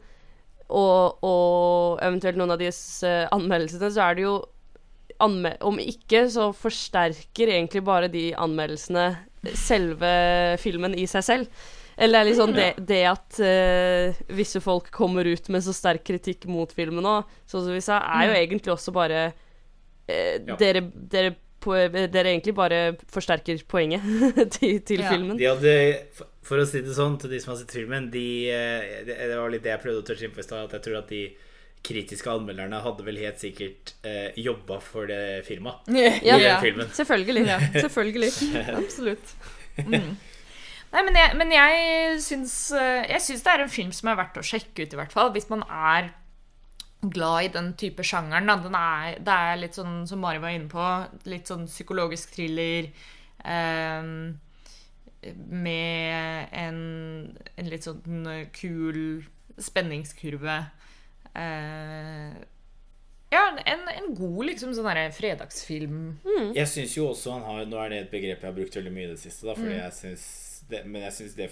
[0.66, 4.36] og, og eventuelt noen av disse anmeldelsene, så er det jo
[5.22, 9.06] Om ikke, så forsterker egentlig bare de anmeldelsene
[9.56, 10.10] selve
[10.60, 11.62] filmen i seg selv.
[11.96, 15.72] Eller det er litt sånn det, det at uh, visse folk kommer ut med så
[15.76, 20.36] sterk kritikk mot filmen òg, sånn som vi sa, er jo egentlig også bare uh,
[20.46, 20.58] Ja.
[20.60, 21.32] dere, dere,
[21.74, 22.80] dere egentlig bare
[23.12, 24.04] forsterker poenget
[24.60, 25.10] til, til Ja.
[25.12, 25.38] filmen.
[25.40, 25.74] De hadde,
[26.14, 29.16] for- for å si det sånn til de som har sett filmen de, eh, det,
[29.34, 30.68] var litt det jeg prøvde å touche inn på i stad.
[30.68, 31.24] At jeg tror at de
[31.86, 35.90] kritiske anmelderne hadde vel helt sikkert eh, jobba for det firmaet.
[36.30, 36.38] Ja.
[36.38, 36.60] ja.
[36.62, 36.88] filmen.
[36.94, 37.48] Selvfølgelig.
[37.50, 37.58] Ja.
[37.88, 38.32] Selvfølgelig.
[38.78, 39.34] Absolutt.
[39.82, 40.14] Mm.
[40.96, 44.16] Nei, men jeg, men jeg syns eh, Jeg syns det er en film som er
[44.22, 45.34] verdt å sjekke ut, i hvert fall.
[45.36, 46.14] Hvis man er
[47.14, 48.48] glad i den type sjangeren.
[48.50, 48.56] Da.
[48.64, 50.88] Den er, det er litt sånn, som Mari var inne på,
[51.30, 52.92] litt sånn psykologisk thriller.
[53.44, 54.10] eh,
[55.50, 56.82] med en,
[57.58, 59.26] en litt sånn kul
[59.58, 60.58] spenningskurve.
[61.36, 62.36] Eh,
[63.36, 66.02] ja, en, en god liksom sånn derre fredagsfilm.
[66.56, 68.94] Jeg syns jo også han har Nå er det et begrep jeg har brukt veldig
[68.96, 70.28] mye i det siste, da, fordi jeg synes
[70.70, 71.50] det, men jeg syns det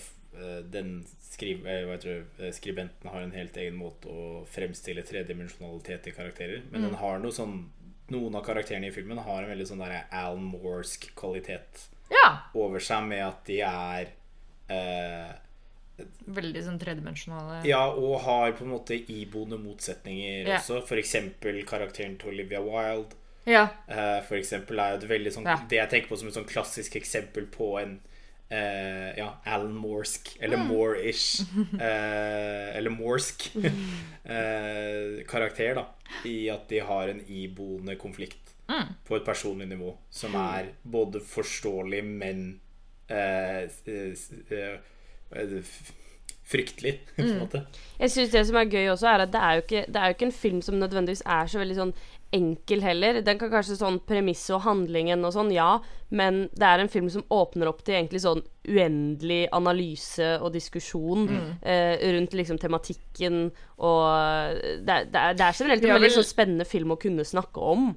[0.71, 6.11] den skriv, eh, det, eh, skribenten har en helt egen måte å fremstille tredimensjonalitet i
[6.11, 6.61] karakterer.
[6.71, 7.69] Men den har noe sånn
[8.11, 12.39] Noen av karakterene i filmen har en veldig sånn der Alan Morsk kvalitet Ja.
[12.53, 14.07] over seg, med at de er
[14.69, 15.31] eh,
[16.27, 17.63] Veldig sånn tredimensjonale.
[17.65, 20.57] Ja, og har på en måte iboende motsetninger Ja.
[20.57, 20.81] også.
[20.85, 23.15] For eksempel karakteren til Olivia Wilde.
[23.45, 23.69] Ja.
[23.87, 25.67] Eh, for eksempel er jo et veldig sånn.
[25.69, 27.99] Det jeg tenker på som et sånn klassisk eksempel på en,
[28.49, 31.43] eh, Ja, Alan Morsk, eller Moore-ish,
[31.79, 33.51] eh, eller Morsk,
[34.23, 35.85] eh, karakter, da.
[36.25, 38.53] I at de har en iboende konflikt
[39.05, 42.61] på et personlig nivå som er både forståelig, men
[43.09, 44.79] eh, eh,
[45.33, 45.63] eh,
[46.43, 47.65] fryktelig, på en måte.
[47.99, 50.17] Jeg synes det som er gøy også, er at det er, ikke, det er jo
[50.17, 51.93] ikke en film som nødvendigvis er så veldig sånn
[52.33, 53.21] enkel heller.
[53.25, 55.77] Den kan kanskje sånn premisset og handlingen og sånn, ja,
[56.13, 61.27] men det er en film som åpner opp til egentlig sånn uendelig analyse og diskusjon
[61.61, 63.45] eh, rundt liksom tematikken
[63.77, 66.99] og det, er- det, er, det er generelt en veldig vel- sånn spennende film å
[67.01, 67.93] kunne snakke om,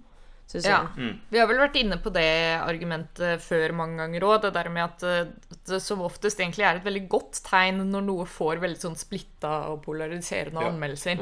[0.47, 0.81] syns Ja.
[0.97, 1.17] jeg.
[1.31, 2.27] Vi har vel vært inne på det
[2.63, 4.43] argumentet før mange ganger òg.
[4.45, 8.05] Det der med at eh, det som oftest egentlig er et veldig godt tegn når
[8.07, 10.71] noe får veldig sånn splitta og polariserende Ja.
[10.71, 11.19] anmeldelser.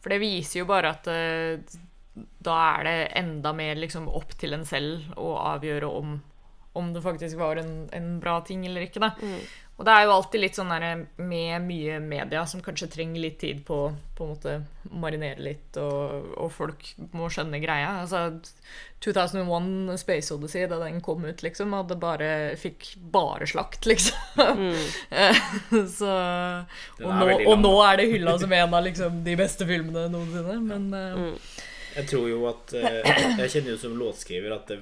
[0.00, 1.58] For det viser jo bare at eh,
[2.44, 6.18] da er det enda mer liksom opp til en selv å avgjøre om,
[6.78, 9.02] om det faktisk var en, en bra ting eller ikke.
[9.04, 9.14] Da.
[9.78, 13.38] Og det er jo alltid litt sånn der med mye media som kanskje trenger litt
[13.42, 14.54] tid på å på en måte
[14.98, 18.00] marinere litt, og, og folk må skjønne greia.
[18.02, 18.40] Altså
[19.04, 24.18] 2001 Space Odyssey, da den kom ut, liksom, hadde bare fikk bare slakt, liksom.
[24.58, 25.86] Mm.
[25.98, 30.08] Så og nå, og nå er det hylla som en av liksom, de beste filmene
[30.10, 31.57] noensinne, men eh,
[31.96, 33.02] Jeg tror jo at eh,
[33.38, 34.80] Jeg kjenner jo som låtskriver at det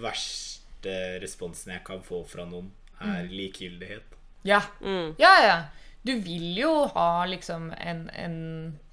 [0.00, 4.16] verste responsen jeg kan få fra noen, er likegyldighet.
[4.44, 4.62] ja.
[4.80, 5.14] Mm.
[5.20, 5.58] Ja, ja.
[6.02, 8.36] Du vil jo ha liksom en, en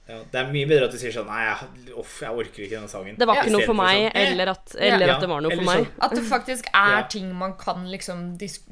[0.07, 2.75] Ja, det er mye bedre at du sier sånn Nei, jeg, off, jeg orker ikke
[2.75, 3.15] denne sangen.
[3.19, 3.43] Det var Ja.
[3.45, 5.69] ikke noe for meg, sånn, eller at, eller Ja, at det var noe eller for
[5.71, 5.85] meg.
[5.87, 7.01] sånn, At det faktisk er Ja.
[7.15, 8.25] ting man kan liksom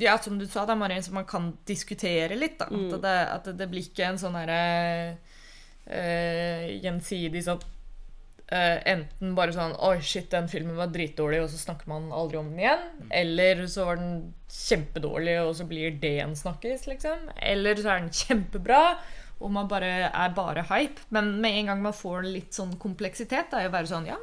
[0.03, 2.57] Ja, som du sa, da, Marie, som man kan diskutere litt.
[2.59, 2.65] Da.
[2.67, 5.17] At, det, at det, det blir ikke en sånn herre
[5.87, 7.63] eh, gjensidig sånn
[8.51, 12.37] eh, Enten bare sånn Oi, shit, den filmen var dritdårlig, og så snakker man aldri
[12.37, 12.85] om den igjen.
[13.09, 17.29] Eller så var den kjempedårlig, og så blir det en snakkis, liksom.
[17.41, 18.83] Eller så er den kjempebra,
[19.41, 21.01] og man bare er bare hype.
[21.15, 24.15] Men med en gang man får litt sånn kompleksitet, da er jo bare sånn Ja,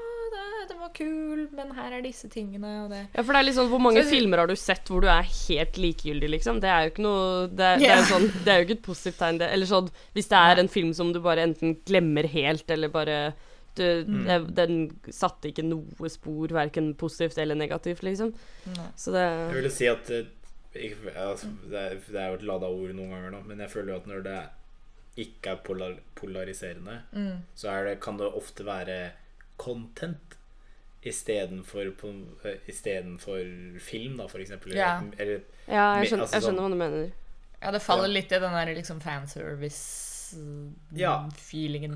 [0.69, 3.57] det, var kul, men her er disse tingene, og det Ja, for det er litt
[3.59, 6.61] sånn, Hvor mange Så- filmer har du sett hvor du er helt likegyldig, liksom?
[6.61, 9.19] Det er jo ikke noe Det, det, er, sånn, det er jo ikke et positivt
[9.19, 9.51] tegn, det.
[9.53, 13.35] Eller sånn hvis det er en film som du bare enten glemmer helt, eller bare
[13.75, 14.25] du, Mm.
[14.27, 18.35] det, Den satte ikke noe spor, verken positivt eller negativt, liksom.
[18.67, 18.89] Nei.
[18.97, 22.43] Så Jeg det vil ville si at jeg, altså, det, er, det er jo et
[22.49, 24.39] lada ord noen ganger, nå, men jeg føler jo at når det
[25.17, 27.43] ikke er polar, polariserende, Mm.
[27.55, 29.11] så er det, kan det ofte være
[29.59, 30.37] content
[31.05, 31.91] istedenfor
[32.45, 34.73] eh, istedenfor film, da, for eksempel.
[34.75, 35.01] Ja.
[35.19, 37.11] eller, Ja, jeg skjønner, altså, jeg skjønner sånn- hva du mener.
[37.63, 38.13] Ja, det faller Ja.
[38.15, 40.12] litt i den der liksom fanservice-feelingen,
[40.97, 41.29] Ja.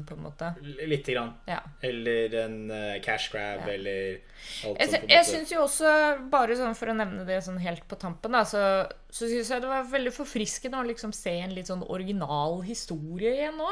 [0.06, 0.54] på en måte.
[0.62, 1.32] l- lite grann.
[1.46, 1.60] Ja.
[1.82, 3.72] Eller en uh, cash grab, Ja.
[3.74, 4.20] eller
[4.64, 5.02] alt Jeg, sånt.
[5.02, 5.30] på jeg måte.
[5.30, 5.92] syns jo også,
[6.30, 8.62] bare sånn for å nevne det sånn helt på tampen, da, så,
[9.10, 13.34] så syns jeg det var veldig forfriskende å liksom se en litt sånn original historie
[13.40, 13.70] igjen nå.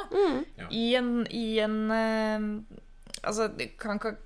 [0.59, 0.69] Ja.
[0.71, 2.79] I en, i en uh,
[3.25, 4.17] Altså, det kan, kan,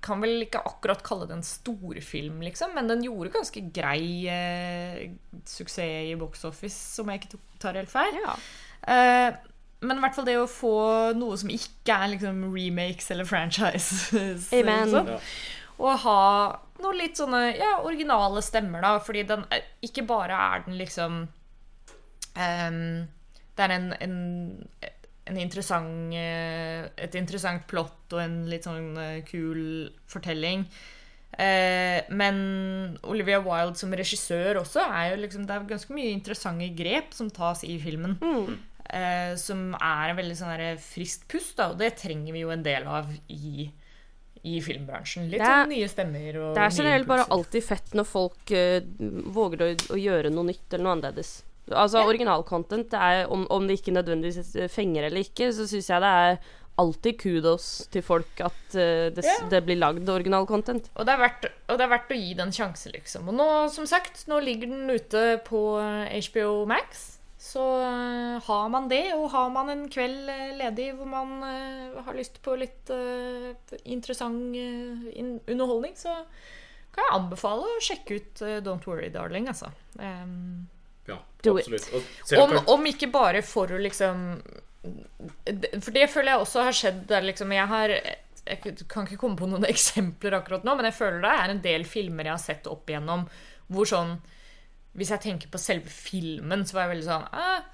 [0.00, 5.10] kan vel ikke akkurat kalle det en storfilm, liksom, men den gjorde ganske grei eh,
[5.44, 8.16] suksess i box office, som jeg ikke tok- tar helt feil.
[8.22, 8.36] Ja.
[8.86, 9.36] Eh,
[9.82, 10.72] men i hvert fall det å få
[11.18, 14.48] noe som ikke er liksom remakes eller franchises.
[14.56, 14.88] Amen.
[14.90, 15.18] sånn, Ja.
[15.78, 16.20] og ha
[16.80, 18.98] noen litt sånne ja, originale stemmer, da.
[19.00, 21.22] Fordi den er- ikke bare er den liksom
[22.36, 23.08] um,
[23.56, 24.16] Det er en, en,
[25.26, 30.66] en interessant eh, Et interessant plott og en litt sånn eh, kul fortelling.
[31.38, 36.68] Eh, men Olivia Wilde som regissør også er jo liksom Det er ganske mye interessante
[36.78, 38.16] grep som tas i filmen.
[38.90, 42.62] Eh, som er en veldig sånn friskt pust, da, og det trenger vi jo en
[42.66, 43.66] del av i,
[44.46, 45.30] i filmbransjen.
[45.32, 48.80] Litt er- sånn nye stemmer og Det er generelt bare alltid fett når folk eh,
[49.34, 51.42] våger å, å gjøre noe nytt eller noe annerledes.
[51.66, 52.06] Altså Ja.
[52.06, 52.94] originalcontent,
[53.28, 56.38] om, om det ikke nødvendigvis fenger eller ikke, så syns jeg det er
[56.78, 59.48] alltid kudos til folk at uh, det, yeah.
[59.50, 60.90] Det blir lagd originalcontent.
[60.94, 63.30] Og det, er verdt, og det er verdt å gi den en sjanse, liksom.
[63.32, 65.62] Og nå, som sagt, nå ligger den ute på
[66.28, 67.15] HBO Max.
[67.46, 71.94] Så eh, har man det, og har man en kveld eh, ledig hvor man eh,
[72.02, 72.90] har lyst på litt
[73.84, 76.16] interessant in underholdning, så
[76.90, 79.70] kan jeg anbefale å sjekke ut Don't Worry Darling, altså.
[80.00, 80.66] Um,
[81.06, 81.86] Ja, Do absolutt.
[82.34, 84.24] Om, om ikke bare for å liksom
[85.06, 88.58] For det føler jeg også har skjedd der liksom Jeg har Jeg
[88.90, 91.86] kan ikke komme på noen eksempler akkurat nå, men jeg føler det er en del
[91.86, 93.28] filmer jeg har sett opp igjennom
[93.70, 94.16] hvor sånn
[94.96, 97.64] Hvis jeg tenker på selve filmen, så var jeg veldig sånn ah,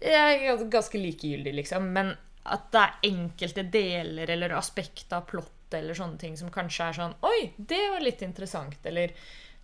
[0.00, 1.90] Jeg er ganske likegyldig, liksom.
[1.96, 6.88] Men at det er enkelte deler eller aspekter av plott eller sånne ting som kanskje
[6.88, 8.78] er sånn Oi, det var litt interessant.
[8.84, 9.14] Eller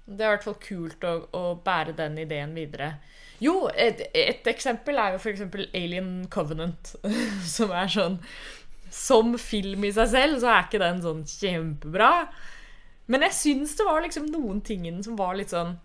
[0.05, 2.95] Det er i hvert fall kult å, å bære den ideen videre.
[3.41, 6.95] Jo, et, et eksempel er jo eksempel Alien Covenant,
[7.57, 8.19] som er sånn
[8.93, 12.11] Som film i seg selv så er ikke den sånn kjempebra.
[13.11, 15.77] Men jeg syns det var liksom noen ting i den som var litt sånn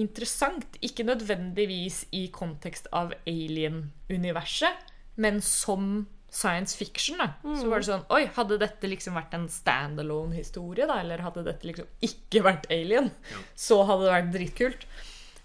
[0.00, 0.78] interessant.
[0.84, 4.88] Ikke nødvendigvis i kontekst av alien-universet,
[5.20, 7.18] men som science fiction.
[7.18, 7.32] da.
[7.42, 11.00] Så var det sånn Oi, hadde dette liksom vært en standalone-historie, da?
[11.02, 13.10] Eller hadde dette liksom ikke vært alien?
[13.58, 14.86] Så hadde det vært dritkult.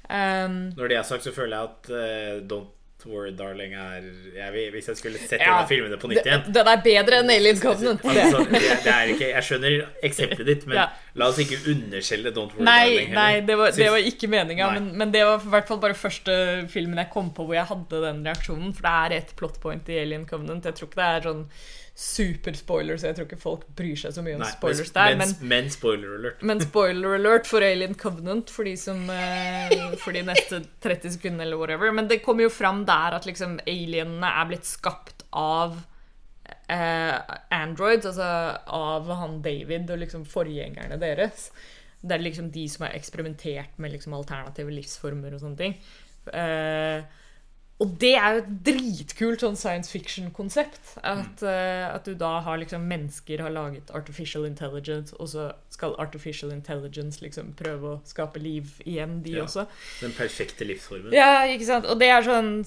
[0.05, 2.71] Um, Når det er sagt, så føler jeg at uh, Don't
[3.05, 6.47] Worry Darling er jeg, Hvis jeg skulle sett Ja, en av filmene på nytt igjen
[6.55, 8.01] Den er bedre enn Alien Covenant.
[8.05, 9.77] altså, det, det ikke, Jeg skjønner
[10.09, 10.87] eksempelet ditt, men Ja.
[11.21, 13.07] la oss ikke underskjelle Don't Worry Nei, Darling.
[13.13, 13.21] heller.
[13.21, 15.93] nei det, var, det var ikke meninga, men, men det var i hvert fall bare
[16.01, 16.35] første
[16.73, 18.73] filmen jeg kom på hvor jeg hadde den reaksjonen.
[18.75, 20.65] For det er et plot point i Alien Covenant.
[20.65, 21.45] Jeg tror ikke det er sånn
[21.95, 25.13] super-spoiler, så jeg tror ikke folk bryr seg så mye om Nei, spoilers der.
[25.15, 26.41] men, Men, men spoiler alert.
[26.43, 31.47] men spoiler alert for Alien Covenant for de, som, eh, for de neste 30 sekundene
[31.47, 31.93] eller whatever.
[31.95, 35.77] Men det kommer jo fram der at liksom alienene er blitt skapt av
[36.67, 37.15] eh,
[37.55, 38.27] androids, altså
[38.75, 41.49] av han David og liksom forgjengerne deres.
[42.05, 45.79] Det er liksom de som har eksperimentert med liksom alternative livsformer og sånne ting.
[46.33, 47.23] Eh,
[47.83, 50.93] og det er jo et dritkult sånn science fiction-konsept.
[51.03, 55.95] At, eh, at du da har liksom mennesker har laget artificial intelligence, og så skal
[55.99, 59.43] artificial intelligence liksom prøve å skape liv igjen, de Ja.
[59.43, 59.65] også.
[59.99, 61.11] Den perfekte livsformen.
[61.11, 61.85] Ja, ikke sant?
[61.91, 62.63] Og det er sånn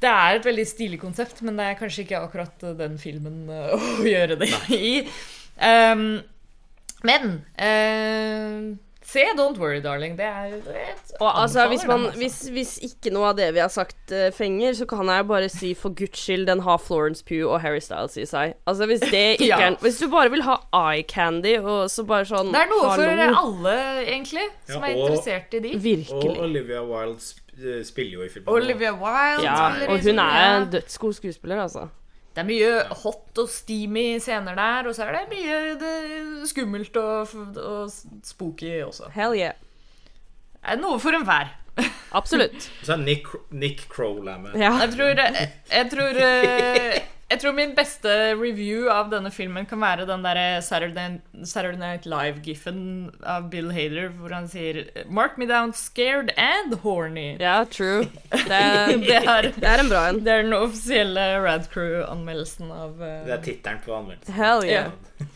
[0.00, 3.48] Det er et veldig stilig konsept, men det er kanskje ikke akkurat eh, den filmen
[3.50, 5.08] eh, å gjøre det i.
[5.58, 6.22] Um,
[7.02, 8.76] men eh,
[9.12, 10.14] Se Don't Worry, Darling.
[10.16, 12.18] Det er et Og altså, hvis, den, man, altså.
[12.18, 15.48] hvis, hvis ikke noe av det vi har sagt uh, fenger, så kan jeg bare
[15.52, 18.54] si for guds skyld, den har Florence Pugh og Harry Styles i seg.
[18.66, 19.58] Altså, hvis det ikke Ja.
[19.68, 22.88] er Hvis du bare vil ha eye candy, og så bare sånn Det er noe
[22.88, 23.04] for
[23.44, 26.04] alle, egentlig, som Ja, er interessert i de.
[26.12, 28.48] Og Olivia Wilde sp eh, spiller jo i filmen.
[28.48, 31.88] Olivia Wilde Ja, spiller i og hun er en dødsgod skuespiller, altså.
[32.32, 35.96] Det er mye hot og steamy scener der, og så er det mye det,
[36.48, 37.92] skummelt og, og
[38.24, 39.10] spooky også.
[39.12, 39.58] Hell yeah.
[40.62, 41.50] Det er noe for enhver.
[42.12, 42.70] Absolutt.
[42.84, 44.56] Så er Nick, Nick er med.
[44.60, 44.72] Ja.
[44.84, 45.12] Jeg tror,
[45.72, 47.00] jeg, tror, eh,
[47.32, 51.18] jeg tror min beste review av denne filmen kan være den der Saturday,
[51.48, 52.82] Saturday Night Live-giffen
[53.24, 57.40] av Bill Hader, hvor han sier 'Mark me down scared and horny'.
[57.40, 58.04] ja, true.
[58.32, 60.20] Det er, Det er, det er en bra en.
[60.24, 64.34] det er den offisielle Rad Crew-anmeldelsen av uh, Det er tittelen på anmeldelsen.
[64.34, 64.90] Hell yeah.
[65.20, 65.28] yeah.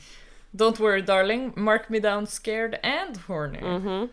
[0.57, 1.53] Don't worry, darling.
[1.57, 3.61] Mark me down scared and horny.
[3.61, 4.09] Mhm.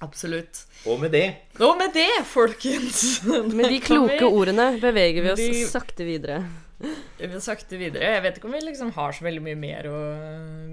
[0.00, 0.62] Absolutt.
[0.88, 1.26] Og med det
[1.60, 3.20] Og med det, folkens
[3.58, 6.40] Med de kloke ordene beveger vi oss De- sakte videre.
[7.20, 8.14] Vi sakte videre.
[8.14, 9.98] Jeg vet ikke om vi liksom har så veldig mye mer å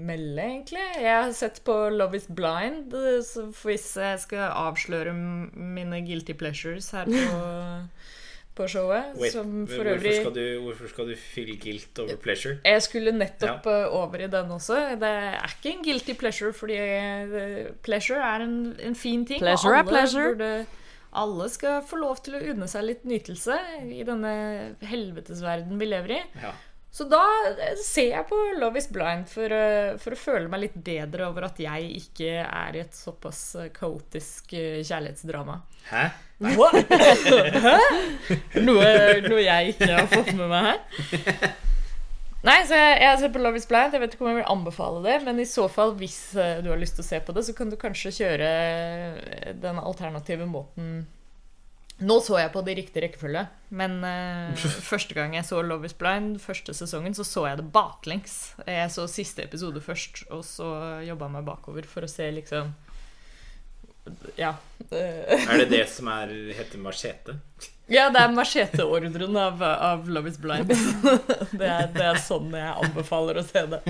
[0.08, 0.84] melde, egentlig.
[0.96, 2.94] Jeg har sett på Love is blind,
[3.28, 7.42] så hvis jeg skal avsløre mine guilty pleasures her på,
[8.58, 12.18] på showet, Wait, som for hvorfor, øvrig skal du, hvorfor skal du feel guilt over
[12.22, 12.58] pleasure?
[12.64, 13.78] Jeg skulle nettopp ja.
[14.00, 14.80] over i den også.
[15.00, 18.58] Det er ikke en guilty pleasure, fordi eh, pleasure er en,
[18.90, 19.40] en fin ting.
[19.42, 20.34] Pleasure er pleasure.
[20.34, 20.66] Burde,
[21.18, 23.56] alle skal få lov til å unne seg litt nytelse
[23.88, 24.32] i denne
[24.84, 26.24] helvetesverden vi lever i.
[26.42, 26.52] Ja.
[26.90, 30.64] Så da eh, ser jeg på Love is blind for, eh, for å føle meg
[30.66, 35.60] litt bedre over at jeg ikke er i et såpass eh, kaotisk eh, kjærlighetsdrama.
[35.90, 36.06] Hæ?
[36.38, 36.74] What?
[37.66, 37.78] Hæ?
[38.62, 38.90] Noe,
[39.26, 41.56] noe jeg ikke har fått med meg her.
[42.46, 43.96] Nei, så jeg, jeg har sett på Love is blind.
[43.96, 46.70] Jeg vet ikke om jeg vil anbefale det, men i så fall, hvis eh, du
[46.70, 50.46] har lyst til å se på det, så kan du kanskje kjøre eh, den alternative
[50.48, 51.06] måten
[51.98, 53.40] Nå så jeg på det i riktig rekkefølge,
[53.74, 57.64] men uh, første gang jeg så Love is blind, første sesongen, så så jeg det
[57.74, 58.36] baklengs.
[58.70, 60.68] Jeg så siste episode først, og så
[61.02, 62.70] jobba jeg meg bakover for å se liksom
[64.38, 64.54] Ja.
[64.90, 67.38] Er det det som er, heter machete?
[67.88, 70.68] Ja, det er macheteordren av, av Love is Blind.
[70.68, 73.80] Det er, det er sånn jeg anbefaler å se det.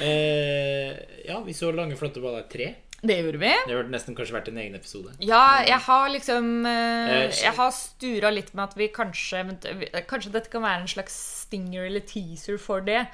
[0.00, 0.92] Eh,
[1.26, 2.68] ja, vi så Lange, flotte baller 3.
[3.00, 3.50] Det gjorde vi.
[3.68, 5.12] Det har nesten kanskje vært en egen episode.
[5.22, 9.44] Ja, jeg har liksom eh, Eh, Jeg har stura litt med at vi kanskje
[10.10, 13.04] Kanskje dette kan være en slags stinger eller teaser for det.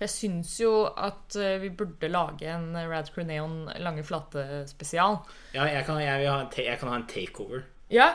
[0.00, 5.18] For jeg syns jo at eh, vi burde lage en Rad Crew Neon Lange Flate-spesial.
[5.52, 7.66] Ja, jeg kan, jeg, jeg kan ha en takeover.
[7.92, 8.14] Ja,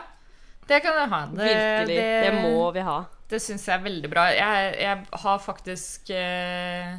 [0.65, 1.19] det kan jeg ha.
[1.29, 1.99] Det, Virkelig.
[2.25, 2.97] Det må vi ha.
[3.29, 4.25] Det syns jeg er veldig bra.
[4.33, 6.95] Jeg, jeg har faktisk eh,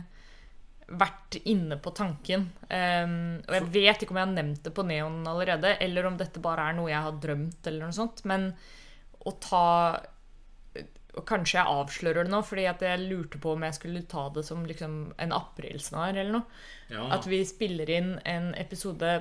[1.03, 2.47] vært inne på tanken.
[2.71, 6.19] Um, og jeg vet ikke om jeg har nevnt det på Neon allerede, eller om
[6.21, 8.23] dette bare er noe jeg har drømt, eller noe sånt.
[8.31, 8.53] Men
[9.27, 9.67] å ta
[11.17, 14.27] og kanskje jeg avslører det nå, fordi at jeg lurte på om jeg skulle ta
[14.35, 16.59] det som liksom en aprilsnarr eller noe.
[16.93, 17.07] Ja.
[17.17, 19.15] At vi spiller inn en episode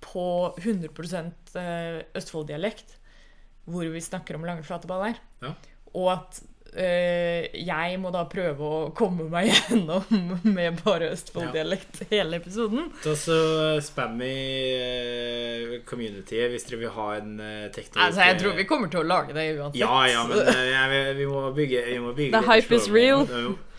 [0.00, 0.24] på
[0.56, 0.88] 100
[1.60, 2.96] eh, Østfold-dialekt,
[3.68, 5.20] hvor vi snakker om lange, flateballer.
[5.44, 5.52] Ja.
[5.92, 6.40] Og at
[6.70, 10.04] jeg må da prøve å komme meg gjennom
[10.44, 12.90] med bare Østfold-dialekt hele episoden.
[13.02, 13.38] Ta så
[13.82, 14.34] spam i
[14.76, 19.02] eh, communityet hvis dere vil ha en uh, teknisk Altså, jeg tror vi kommer til
[19.02, 19.80] å lage det uansett.
[19.80, 23.26] Ja, ja, men eh, vi må bygge, vi må bygge The hype is real.
[23.26, 23.69] Vi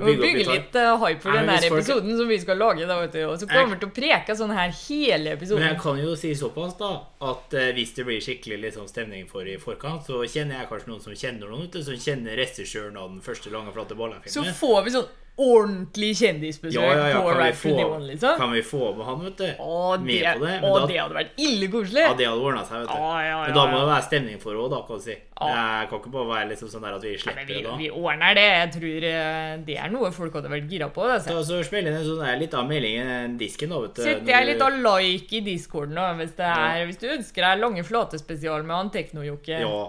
[0.00, 2.16] må Vi må bygge litt eh, hype for Nei, den men her hvis folk- episoden
[2.20, 2.86] som vi skal lage.
[2.86, 5.62] Da, vet du, og så kommer vi til å preke sånn her hele episoden.
[5.64, 6.92] Men jeg kan jo si såpass, da,
[7.32, 10.92] at uh, hvis det blir skikkelig liksom, stemning for i forkant, så kjenner jeg kanskje
[10.92, 14.00] noen som kjenner noen, vet du, som kjenner regissøren av den første Lange, flate Så
[14.00, 14.54] baller-filmen.
[14.54, 18.36] får vi sånn ordentlig kjendisbesøk Ja, ja, ja, på Radford få, Neon, liksom.
[18.40, 19.48] kan vi få med han, vet du?
[19.60, 20.52] Å, med det, på det?
[20.62, 22.04] Men å, da- det hadde vært ille koselig.
[22.06, 23.02] Ja, det hadde ordna seg, vet du.
[23.02, 25.16] Ja, ja, Men da må det være stemning for òg, da, kan du si.
[25.16, 27.74] Jeg kan ikke bare være liksom sånn der at vi slipper vi, det da.
[27.82, 28.46] vi ordner det.
[28.54, 31.04] Jeg tror eh, det er noe folk hadde vært gira på.
[31.04, 31.34] Altså.
[31.36, 34.02] Ta så spiller inn en sånn der litt av meldingen en disken, da, vet du.
[34.08, 37.60] Setter jeg litt av like i discorden nå, hvis, det er, hvis du ønsker deg
[37.60, 39.60] lange flate-spesial med han Teknojokke.
[39.60, 39.84] Ja.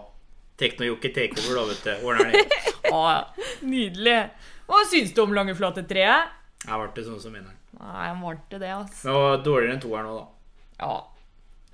[0.60, 2.06] Teknojokke takeover, da, vet du.
[2.12, 2.46] Ordner det.
[2.88, 3.28] Ja,
[3.68, 4.20] nydelig.
[4.68, 6.34] Hva syns du om Langeflate-treet?
[6.66, 7.56] Jeg ble det sånn som eneren.
[7.78, 9.04] Nei, jeg varte det, altså.
[9.06, 10.82] Det var dårligere enn toeren nå, da.
[10.82, 10.96] Ja.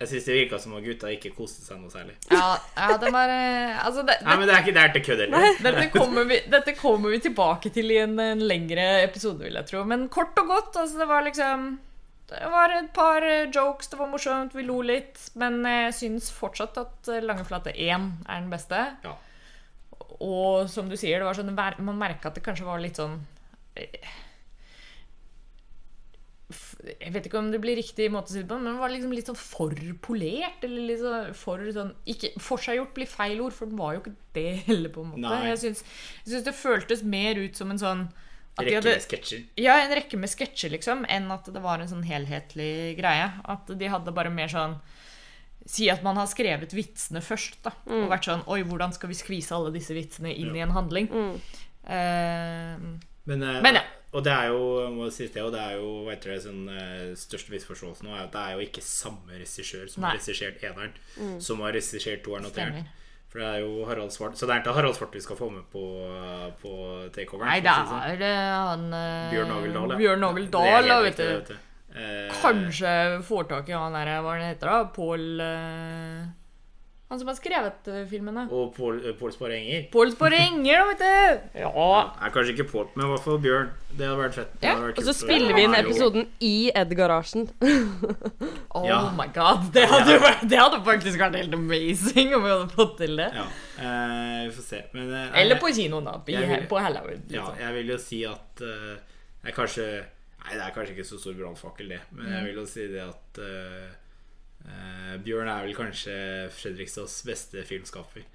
[0.03, 2.17] Jeg syns det virka som at gutta ikke koste seg noe særlig.
[2.33, 5.05] Ja, ja det var eh, Altså, det, Nei, men det er ikke det er til
[5.07, 5.47] kødd heller.
[5.63, 9.69] Dette kommer, vi, dette kommer vi tilbake til i en, en lengre episode, vil jeg
[9.69, 9.83] tro.
[9.87, 11.67] Men kort og godt, altså det var liksom
[12.33, 15.21] Det var et par eh, jokes, det var morsomt, vi lo litt.
[15.39, 18.83] Men jeg syns fortsatt at Langeflate 1 er den beste.
[19.07, 19.15] Ja.
[20.24, 23.17] Og som du sier, det var sånn, man merka at det kanskje var litt sånn
[23.80, 24.13] eh,
[26.84, 28.91] Jeg vet ikke om det blir riktig måte å si det på, men det var
[28.93, 29.74] liksom litt sånn for
[30.05, 30.63] polert.
[30.65, 34.15] Eller litt sånn for sånn ikke, Forseggjort blir feil ord, for den var jo ikke
[34.38, 35.24] det heller, på en måte.
[35.26, 35.47] Nei.
[35.51, 35.86] Jeg syns,
[36.45, 38.05] det føltes mer ut som en sånn
[38.59, 39.45] Rekke hadde, med sketsjer.
[39.57, 43.32] ja, en rekke med sketsjer, liksom, enn at det var en sånn helhetlig greie.
[43.49, 44.78] At de hadde bare mer sånn
[45.66, 47.72] Si at man har skrevet vitsene først, da.
[47.88, 51.07] Og vært sånn Oi, hvordan skal vi skvise alle disse vitsene inn i en handling?
[51.88, 52.80] Eh,
[53.26, 53.84] Men, eh, Men ja.
[54.14, 57.16] Og det er jo må si det, og det er jo vet dere, sånn, eh,
[57.18, 60.20] største misforståelsen nå er at det er jo ikke samme regissør som har Nei.
[60.20, 62.86] regissert eneren, som har regissert toeren og treeren.
[63.34, 65.49] For det er jo Harald Svart Så det er ikke Harald Svart vi skal få
[65.49, 65.82] med på,
[66.61, 66.74] på
[67.16, 67.49] takeoveren.
[67.49, 68.03] Nei, det er sånn.
[68.11, 68.84] er eh, han
[69.34, 70.01] Bjørn Ageldal, ja.
[70.03, 70.38] Bjørn er
[70.78, 71.55] helt vet du.
[71.93, 72.93] Eh, Kanskje
[73.27, 74.77] får tak i han der, hva han heter da?
[74.95, 76.23] Pål eh,
[77.11, 78.47] Han som har skrevet eh, filmene.
[78.49, 81.59] Og Pål Sparenger Pål Spår Enger, da, vet du!
[81.61, 81.69] Ja.
[82.17, 83.69] Nei, kanskje ikke Pål, men i hvert fall Bjørn.
[83.93, 84.55] Det hadde vært fett.
[84.65, 87.45] Ja, hadde vært Og så spiller vi inn episoden i Ed-garasjen.
[88.73, 88.97] Oh Ja.
[89.13, 89.67] my god.
[89.75, 90.15] Det hadde,
[90.49, 93.27] det hadde faktisk vært helt amazing om vi hadde fått til det.
[93.37, 93.43] Ja,
[93.77, 94.79] eh, vi får se.
[94.97, 96.15] Men, eh, Eller på kinoen, da.
[96.25, 97.21] På, Jeg på Halloween.
[97.29, 97.61] Ja, Liksom.
[97.61, 98.97] jeg vil jo si at eh,
[99.45, 99.87] jeg kanskje
[100.43, 101.99] Nei, det er kanskje ikke så stor brannfakkel, det.
[102.11, 103.91] Men jeg vil jo si det at uh,
[104.67, 106.15] eh, Bjørn er vel kanskje
[106.53, 108.25] Fredrikstads beste filmskaper.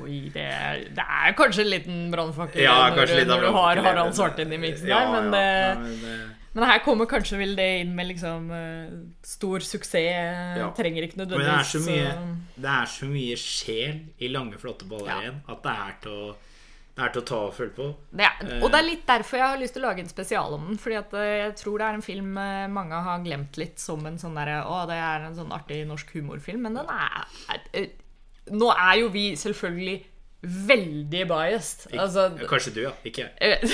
[0.00, 3.80] Oi, det er, det er kanskje en liten brannfakkel Ja, når, litt når du har
[3.84, 6.14] Harald Svartin i miksen Ja, der, men, ja, eh, ja, men, det...
[6.56, 8.94] men her kommer kanskje vel det inn med liksom eh,
[9.26, 10.62] stor suksess.
[10.78, 12.56] Trenger ikke Men det er så nødvendigvis mye så...
[12.56, 16.32] Det er så mye sjel i lange, flotte baller igjen at det er til å
[16.92, 17.86] Det er til å ta og føle på.
[18.12, 20.56] det er, Og det er litt derfor jeg har lyst til å lage en spesial
[20.58, 20.78] om den.
[20.80, 24.04] Fordi at eh, jeg tror det er en film eh, mange har glemt litt som
[24.08, 26.66] en sånn derre Å, det er en sånn artig norsk humorfilm.
[26.68, 27.94] Men den er, er eh,
[28.52, 30.02] Nå er jo vi selvfølgelig
[30.42, 31.86] veldig biased.
[31.94, 32.92] Altså, Kanskje du, ja.
[33.06, 33.70] Ikke jeg.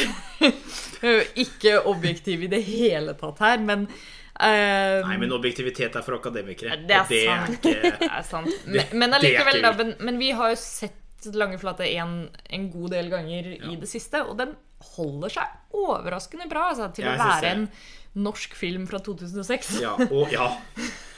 [1.02, 6.18] Eh, ikke objektiv i det hele tatt her, men eh, Nei, men objektivitet er for
[6.20, 6.76] akademikere.
[6.86, 7.58] Det er det er sant.
[7.58, 8.54] ikke det er sant.
[8.68, 9.74] Men, men er allikevel, da.
[9.80, 11.00] Men, men vi har jo sett
[11.34, 14.52] Lange flate en, en god del ganger i det siste, og den
[14.94, 17.64] holder seg overraskende bra altså, til Jeg å være en
[18.18, 19.80] norsk film fra 2006.
[19.82, 20.46] Ja, og ja.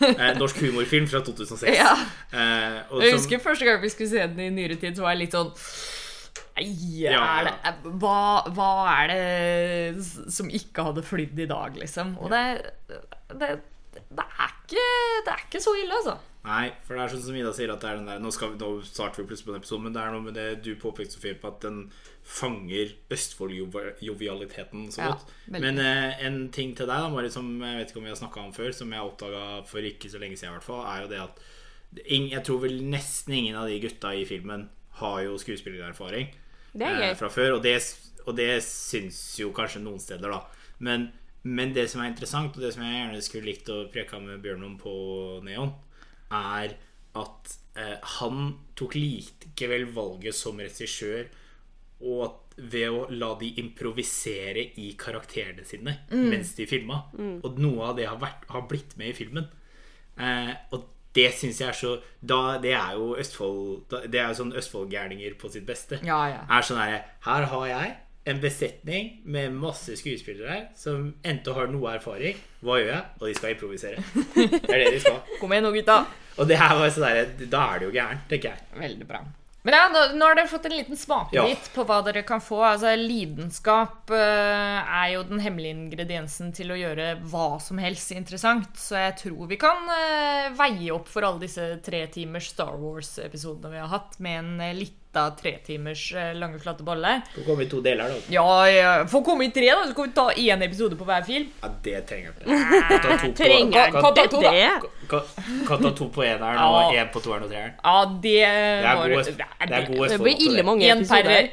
[0.00, 1.68] Eh, norsk humorfilm fra 2006.
[1.76, 1.92] Ja.
[2.32, 5.04] Eh, og Jeg som- husker første gang vi skulle se den i nyere tid, så
[5.04, 5.52] var jeg litt sånn
[6.60, 7.20] Ja.
[7.40, 8.70] er det, hva, hva
[9.04, 12.16] er det som ikke hadde flydd i dag, liksom?
[12.20, 12.42] Og det,
[12.88, 13.52] det,
[14.10, 14.88] det, er ikke,
[15.26, 16.18] det er ikke så ille, altså.
[16.40, 18.46] Nei, for det er sånn som Ida sier at det er den der Nå, vi,
[18.56, 21.18] nå starter vi plutselig på en episode, men det er noe med det du påpekte,
[21.18, 21.82] Sofie, på at den
[22.24, 25.34] fanger Østfold-jovialiteten så godt.
[25.50, 28.14] Ja, Men eh, en ting til deg, da, Mari, som jeg vet ikke om vi
[28.14, 30.84] har snakka om før, som jeg oppdaga for ikke så lenge siden, i hvert fall,
[30.88, 31.42] er jo det at
[32.06, 34.68] jeg tror vel nesten ingen av de gutta i filmen
[35.00, 36.28] har jo skuespillererfaring
[36.78, 37.76] er eh, fra før, og det,
[38.26, 40.40] og det syns jo kanskje noen steder, da.
[40.86, 41.08] Men,
[41.42, 44.40] men det som er interessant, og det som jeg gjerne skulle likt å preke med
[44.44, 44.94] Bjørn om på
[45.46, 45.74] Neon,
[46.30, 46.76] er
[47.20, 51.26] at eh, han tok likevel valget som regissør
[52.00, 52.38] og at
[52.70, 56.98] ved å la de improvisere i karakterene sine mens de filma.
[57.40, 59.46] Og noe av det har, vært, har blitt med i filmen.
[60.20, 64.28] Eh, og det syns jeg er så da, Det er jo Østfold da, Det er
[64.30, 65.98] jo sånn Østfold-gærninger på sitt beste.
[66.06, 66.44] Ja, ja.
[66.46, 67.96] Er sånn her Her har jeg
[68.30, 72.36] en besetning med masse skuespillere her som enten har noe erfaring.
[72.60, 73.04] Hva gjør jeg?
[73.16, 74.04] Og de skal improvisere.
[74.36, 75.22] Det er det de skal.
[75.40, 76.02] Kom igjen nå, gutta.
[76.38, 78.66] Og det her var sånn der, da er det jo gærent, tenker jeg.
[78.80, 79.20] Veldig bra.
[79.62, 81.72] Men ja, nå, nå har dere fått en liten smakebit Ja.
[81.74, 82.62] på hva dere kan få.
[82.64, 88.70] Altså, Lidenskap uh, er jo den hemmelige ingrediensen til å gjøre hva som helst interessant.
[88.80, 93.74] Så jeg tror vi kan uh, veie opp for alle disse tre timers Star Wars-episodene
[93.74, 94.72] vi har hatt, med en uh,
[95.10, 97.20] lita tre timers lange, flate bolle.
[97.34, 98.14] Får komme i to deler, da.
[98.30, 101.24] Ja, ja, Få komme i tre, da, så kan vi ta én episode på hver
[101.26, 101.48] film.
[101.62, 102.78] Ja, det trenger jeg ikke.
[102.88, 104.40] Kan ta to på, Trenger her nå ta det to,
[105.10, 105.20] kan,
[105.66, 107.02] kan ta to på eneren og Ja.
[107.04, 107.74] én på toeren og treeren.
[107.84, 111.50] Ja, det, Det er gode god, det er god Det blir ille mange En per,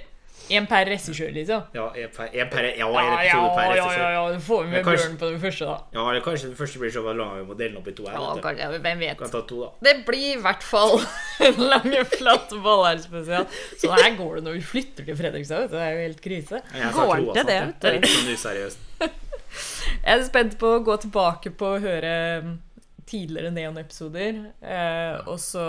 [0.49, 1.63] en per regissør, liksom.
[1.75, 4.67] Ja, en per, en per, ja, en Ja, ja, per ja, ja, ja, du får
[4.67, 5.77] med kanskje- Bjørn på den første, da.
[5.97, 8.07] Ja, eller kanskje den første blir så lang vi må dele den opp i to
[8.07, 8.17] her.
[8.17, 9.17] Ja, kanskje, ja, hvem vet.
[9.19, 9.69] Kan ta to, da.
[9.89, 10.97] Det blir i hvert fall
[11.49, 13.47] en lange, flatt baller spesial.
[13.77, 15.69] Så her går det når vi flytter til Fredrikstad.
[15.73, 16.61] Det er jo helt krise.
[16.95, 17.47] Går det den til altså.
[17.47, 17.87] det, vet du?
[17.87, 18.79] Det er litt sånn useriøst.
[20.07, 22.55] Jeg er spent på å gå tilbake på å høre mm,
[23.07, 24.39] tidligere Neon-episoder.
[24.61, 25.63] Eh, og, så,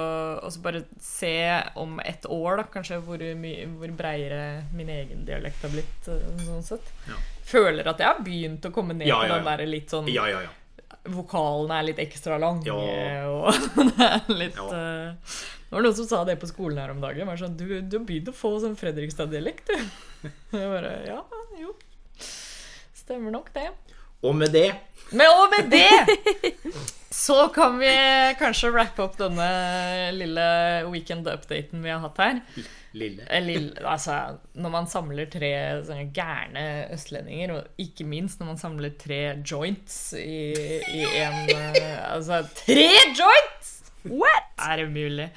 [0.64, 1.32] bare se
[1.78, 3.22] om et år, da, kanskje, hvor,
[3.78, 4.40] hvor breiere
[4.74, 6.08] min egen dialekt har blitt.
[6.10, 6.90] eh, sånn sett.
[7.08, 7.18] Ja.
[7.48, 9.56] Føler at jeg har begynt å komme ned Ja, på ja, den ja.
[9.56, 10.50] der litt sånn Ja, ja, ja.
[11.08, 12.58] Vokalen er litt ekstra lang.
[12.68, 13.48] Og
[13.94, 17.28] det er litt eh, Det var noen som sa det på skolen her om dagen.
[17.30, 20.28] Var sånn, du, du har begynt å få sånn Fredrikstad-dialekt, du.
[20.58, 21.22] Jeg bare Ja,
[21.62, 21.72] jo.
[22.98, 23.70] Stemmer nok, det.
[24.26, 24.68] Og med det
[25.10, 26.72] Men og med det
[27.18, 27.88] så kan vi
[28.38, 29.46] kanskje rappe opp denne
[30.14, 30.48] lille
[30.92, 32.42] weekend-updaten vi har hatt her.
[32.92, 33.72] lille lille.
[33.88, 34.18] Altså,
[34.56, 35.50] når man samler tre
[35.88, 40.52] sånne gærne østlendinger, og ikke minst når man samler tre joints i,
[40.92, 43.74] i en eh, Altså, tre joints!
[44.08, 44.52] What?
[44.68, 45.30] Er det mulig?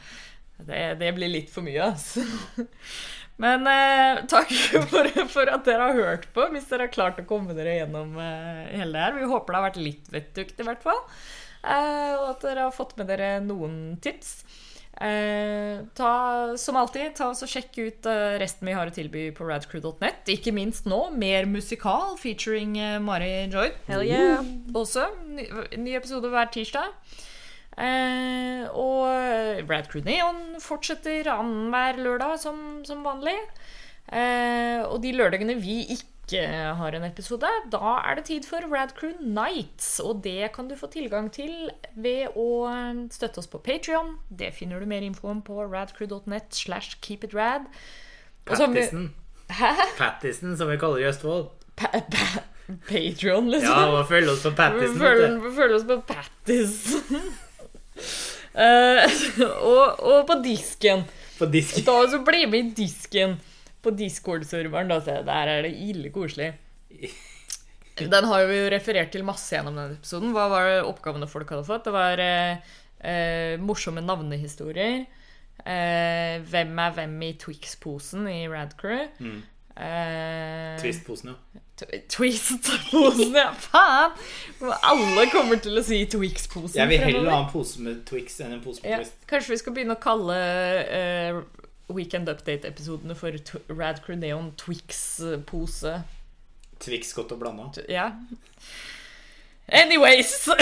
[0.62, 2.22] Det, det blir litt for mye, altså.
[3.42, 4.52] Men eh, takk
[4.92, 8.18] for, for at dere har hørt på, hvis dere har klart å komme dere gjennom
[8.22, 9.16] eh, hele det her.
[9.18, 11.00] Vi håper det har vært litt vettugt, i hvert fall.
[11.62, 14.42] Eh, og at dere har fått med dere noen tips.
[15.02, 16.12] Eh, ta,
[16.58, 20.30] som alltid, ta oss og sjekk ut eh, resten vi har å tilby på radcrew.net.
[20.30, 23.72] Ikke minst nå, mer musikal featuring eh, Mari Joy.
[23.88, 24.46] Hell yeah.
[24.78, 25.08] Også.
[25.26, 25.48] Ny,
[25.82, 26.94] ny episode hver tirsdag.
[27.82, 33.38] Eh, og Brad Crew Neon fortsetter annenhver lørdag som, som vanlig.
[34.12, 36.44] Eh, og de lørdagene vi ikke
[36.78, 39.98] har en episode, da er det tid for Rad Crew Nights.
[40.04, 42.46] Og det kan du få tilgang til ved å
[43.12, 44.16] støtte oss på Patrion.
[44.30, 47.68] Det finner du mer info om på radcrew.net slash keepitrad.
[48.48, 49.12] Pattisen.
[49.52, 49.74] Hæ?
[49.98, 51.52] Pattisen, som vi kaller det i Østfold.
[51.76, 52.48] Pa pa
[52.88, 53.96] Patreon, liksom?
[53.96, 55.00] Ja, følg oss på Pattisen.
[55.02, 56.78] Følg, følg oss på Pattis.
[58.54, 59.22] Eh,
[59.74, 61.06] og, og på disken.
[61.40, 61.86] På disken.
[61.88, 63.38] Da så Bli med i disken
[63.82, 64.92] på Discord-serveren.
[64.92, 66.54] Der er det ille koselig.
[68.02, 70.32] Den har vi jo referert til masse gjennom denne episoden.
[70.36, 71.86] Hva var oppgavene folk hadde fått?
[71.86, 72.72] Det var eh,
[73.04, 75.04] eh, morsomme navnehistorier.
[75.62, 79.06] Eh, hvem er hvem i Twix-posen i Radcrew?
[79.22, 79.42] Mm.
[79.76, 81.62] Eh, Twist-posen, ja.
[81.82, 84.12] Tw- Twist-posen, ja, faen!
[84.86, 86.78] Alle kommer til å si Twix-posen.
[86.78, 89.16] Jeg vil heller ha en pose med Twix enn en pose med Ja, Twist.
[89.32, 90.38] kanskje vi skal begynne å kalle
[90.86, 91.42] uh,
[91.92, 93.34] Weekend Update-episodene for
[93.74, 95.96] Rad Cruneon Twix-pose.
[96.82, 97.72] Twix godt og blanda.
[97.90, 98.12] Ja.
[99.72, 100.50] Anyways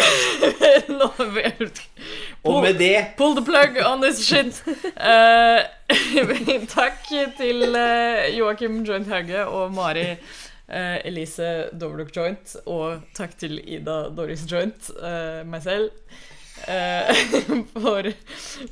[2.44, 4.60] Og med det Pull the plug on this shit.
[4.68, 5.64] Uh,
[6.76, 7.08] takk
[7.40, 10.12] til uh, Joakim Joint Hauge og Mari
[10.70, 12.56] eh, Elise Doverlook Joint.
[12.70, 15.90] Og takk til Ida Doris Joint, uh, meg selv,
[16.66, 17.10] uh,
[17.84, 18.12] for,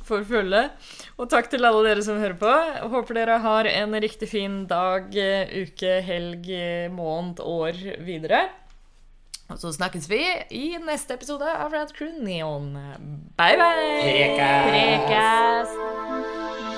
[0.06, 0.88] for følget.
[1.18, 2.52] Og takk til alle dere som hører på.
[2.52, 6.48] Jeg Håper dere har en riktig fin dag, uke, helg,
[6.94, 8.46] måned, år videre.
[9.48, 10.20] Og så snakkes vi
[10.52, 12.74] i neste episode av Rad Crew Neon.
[13.38, 14.02] Bye, bye!
[14.04, 15.72] Prekas.
[15.72, 16.77] Prekas.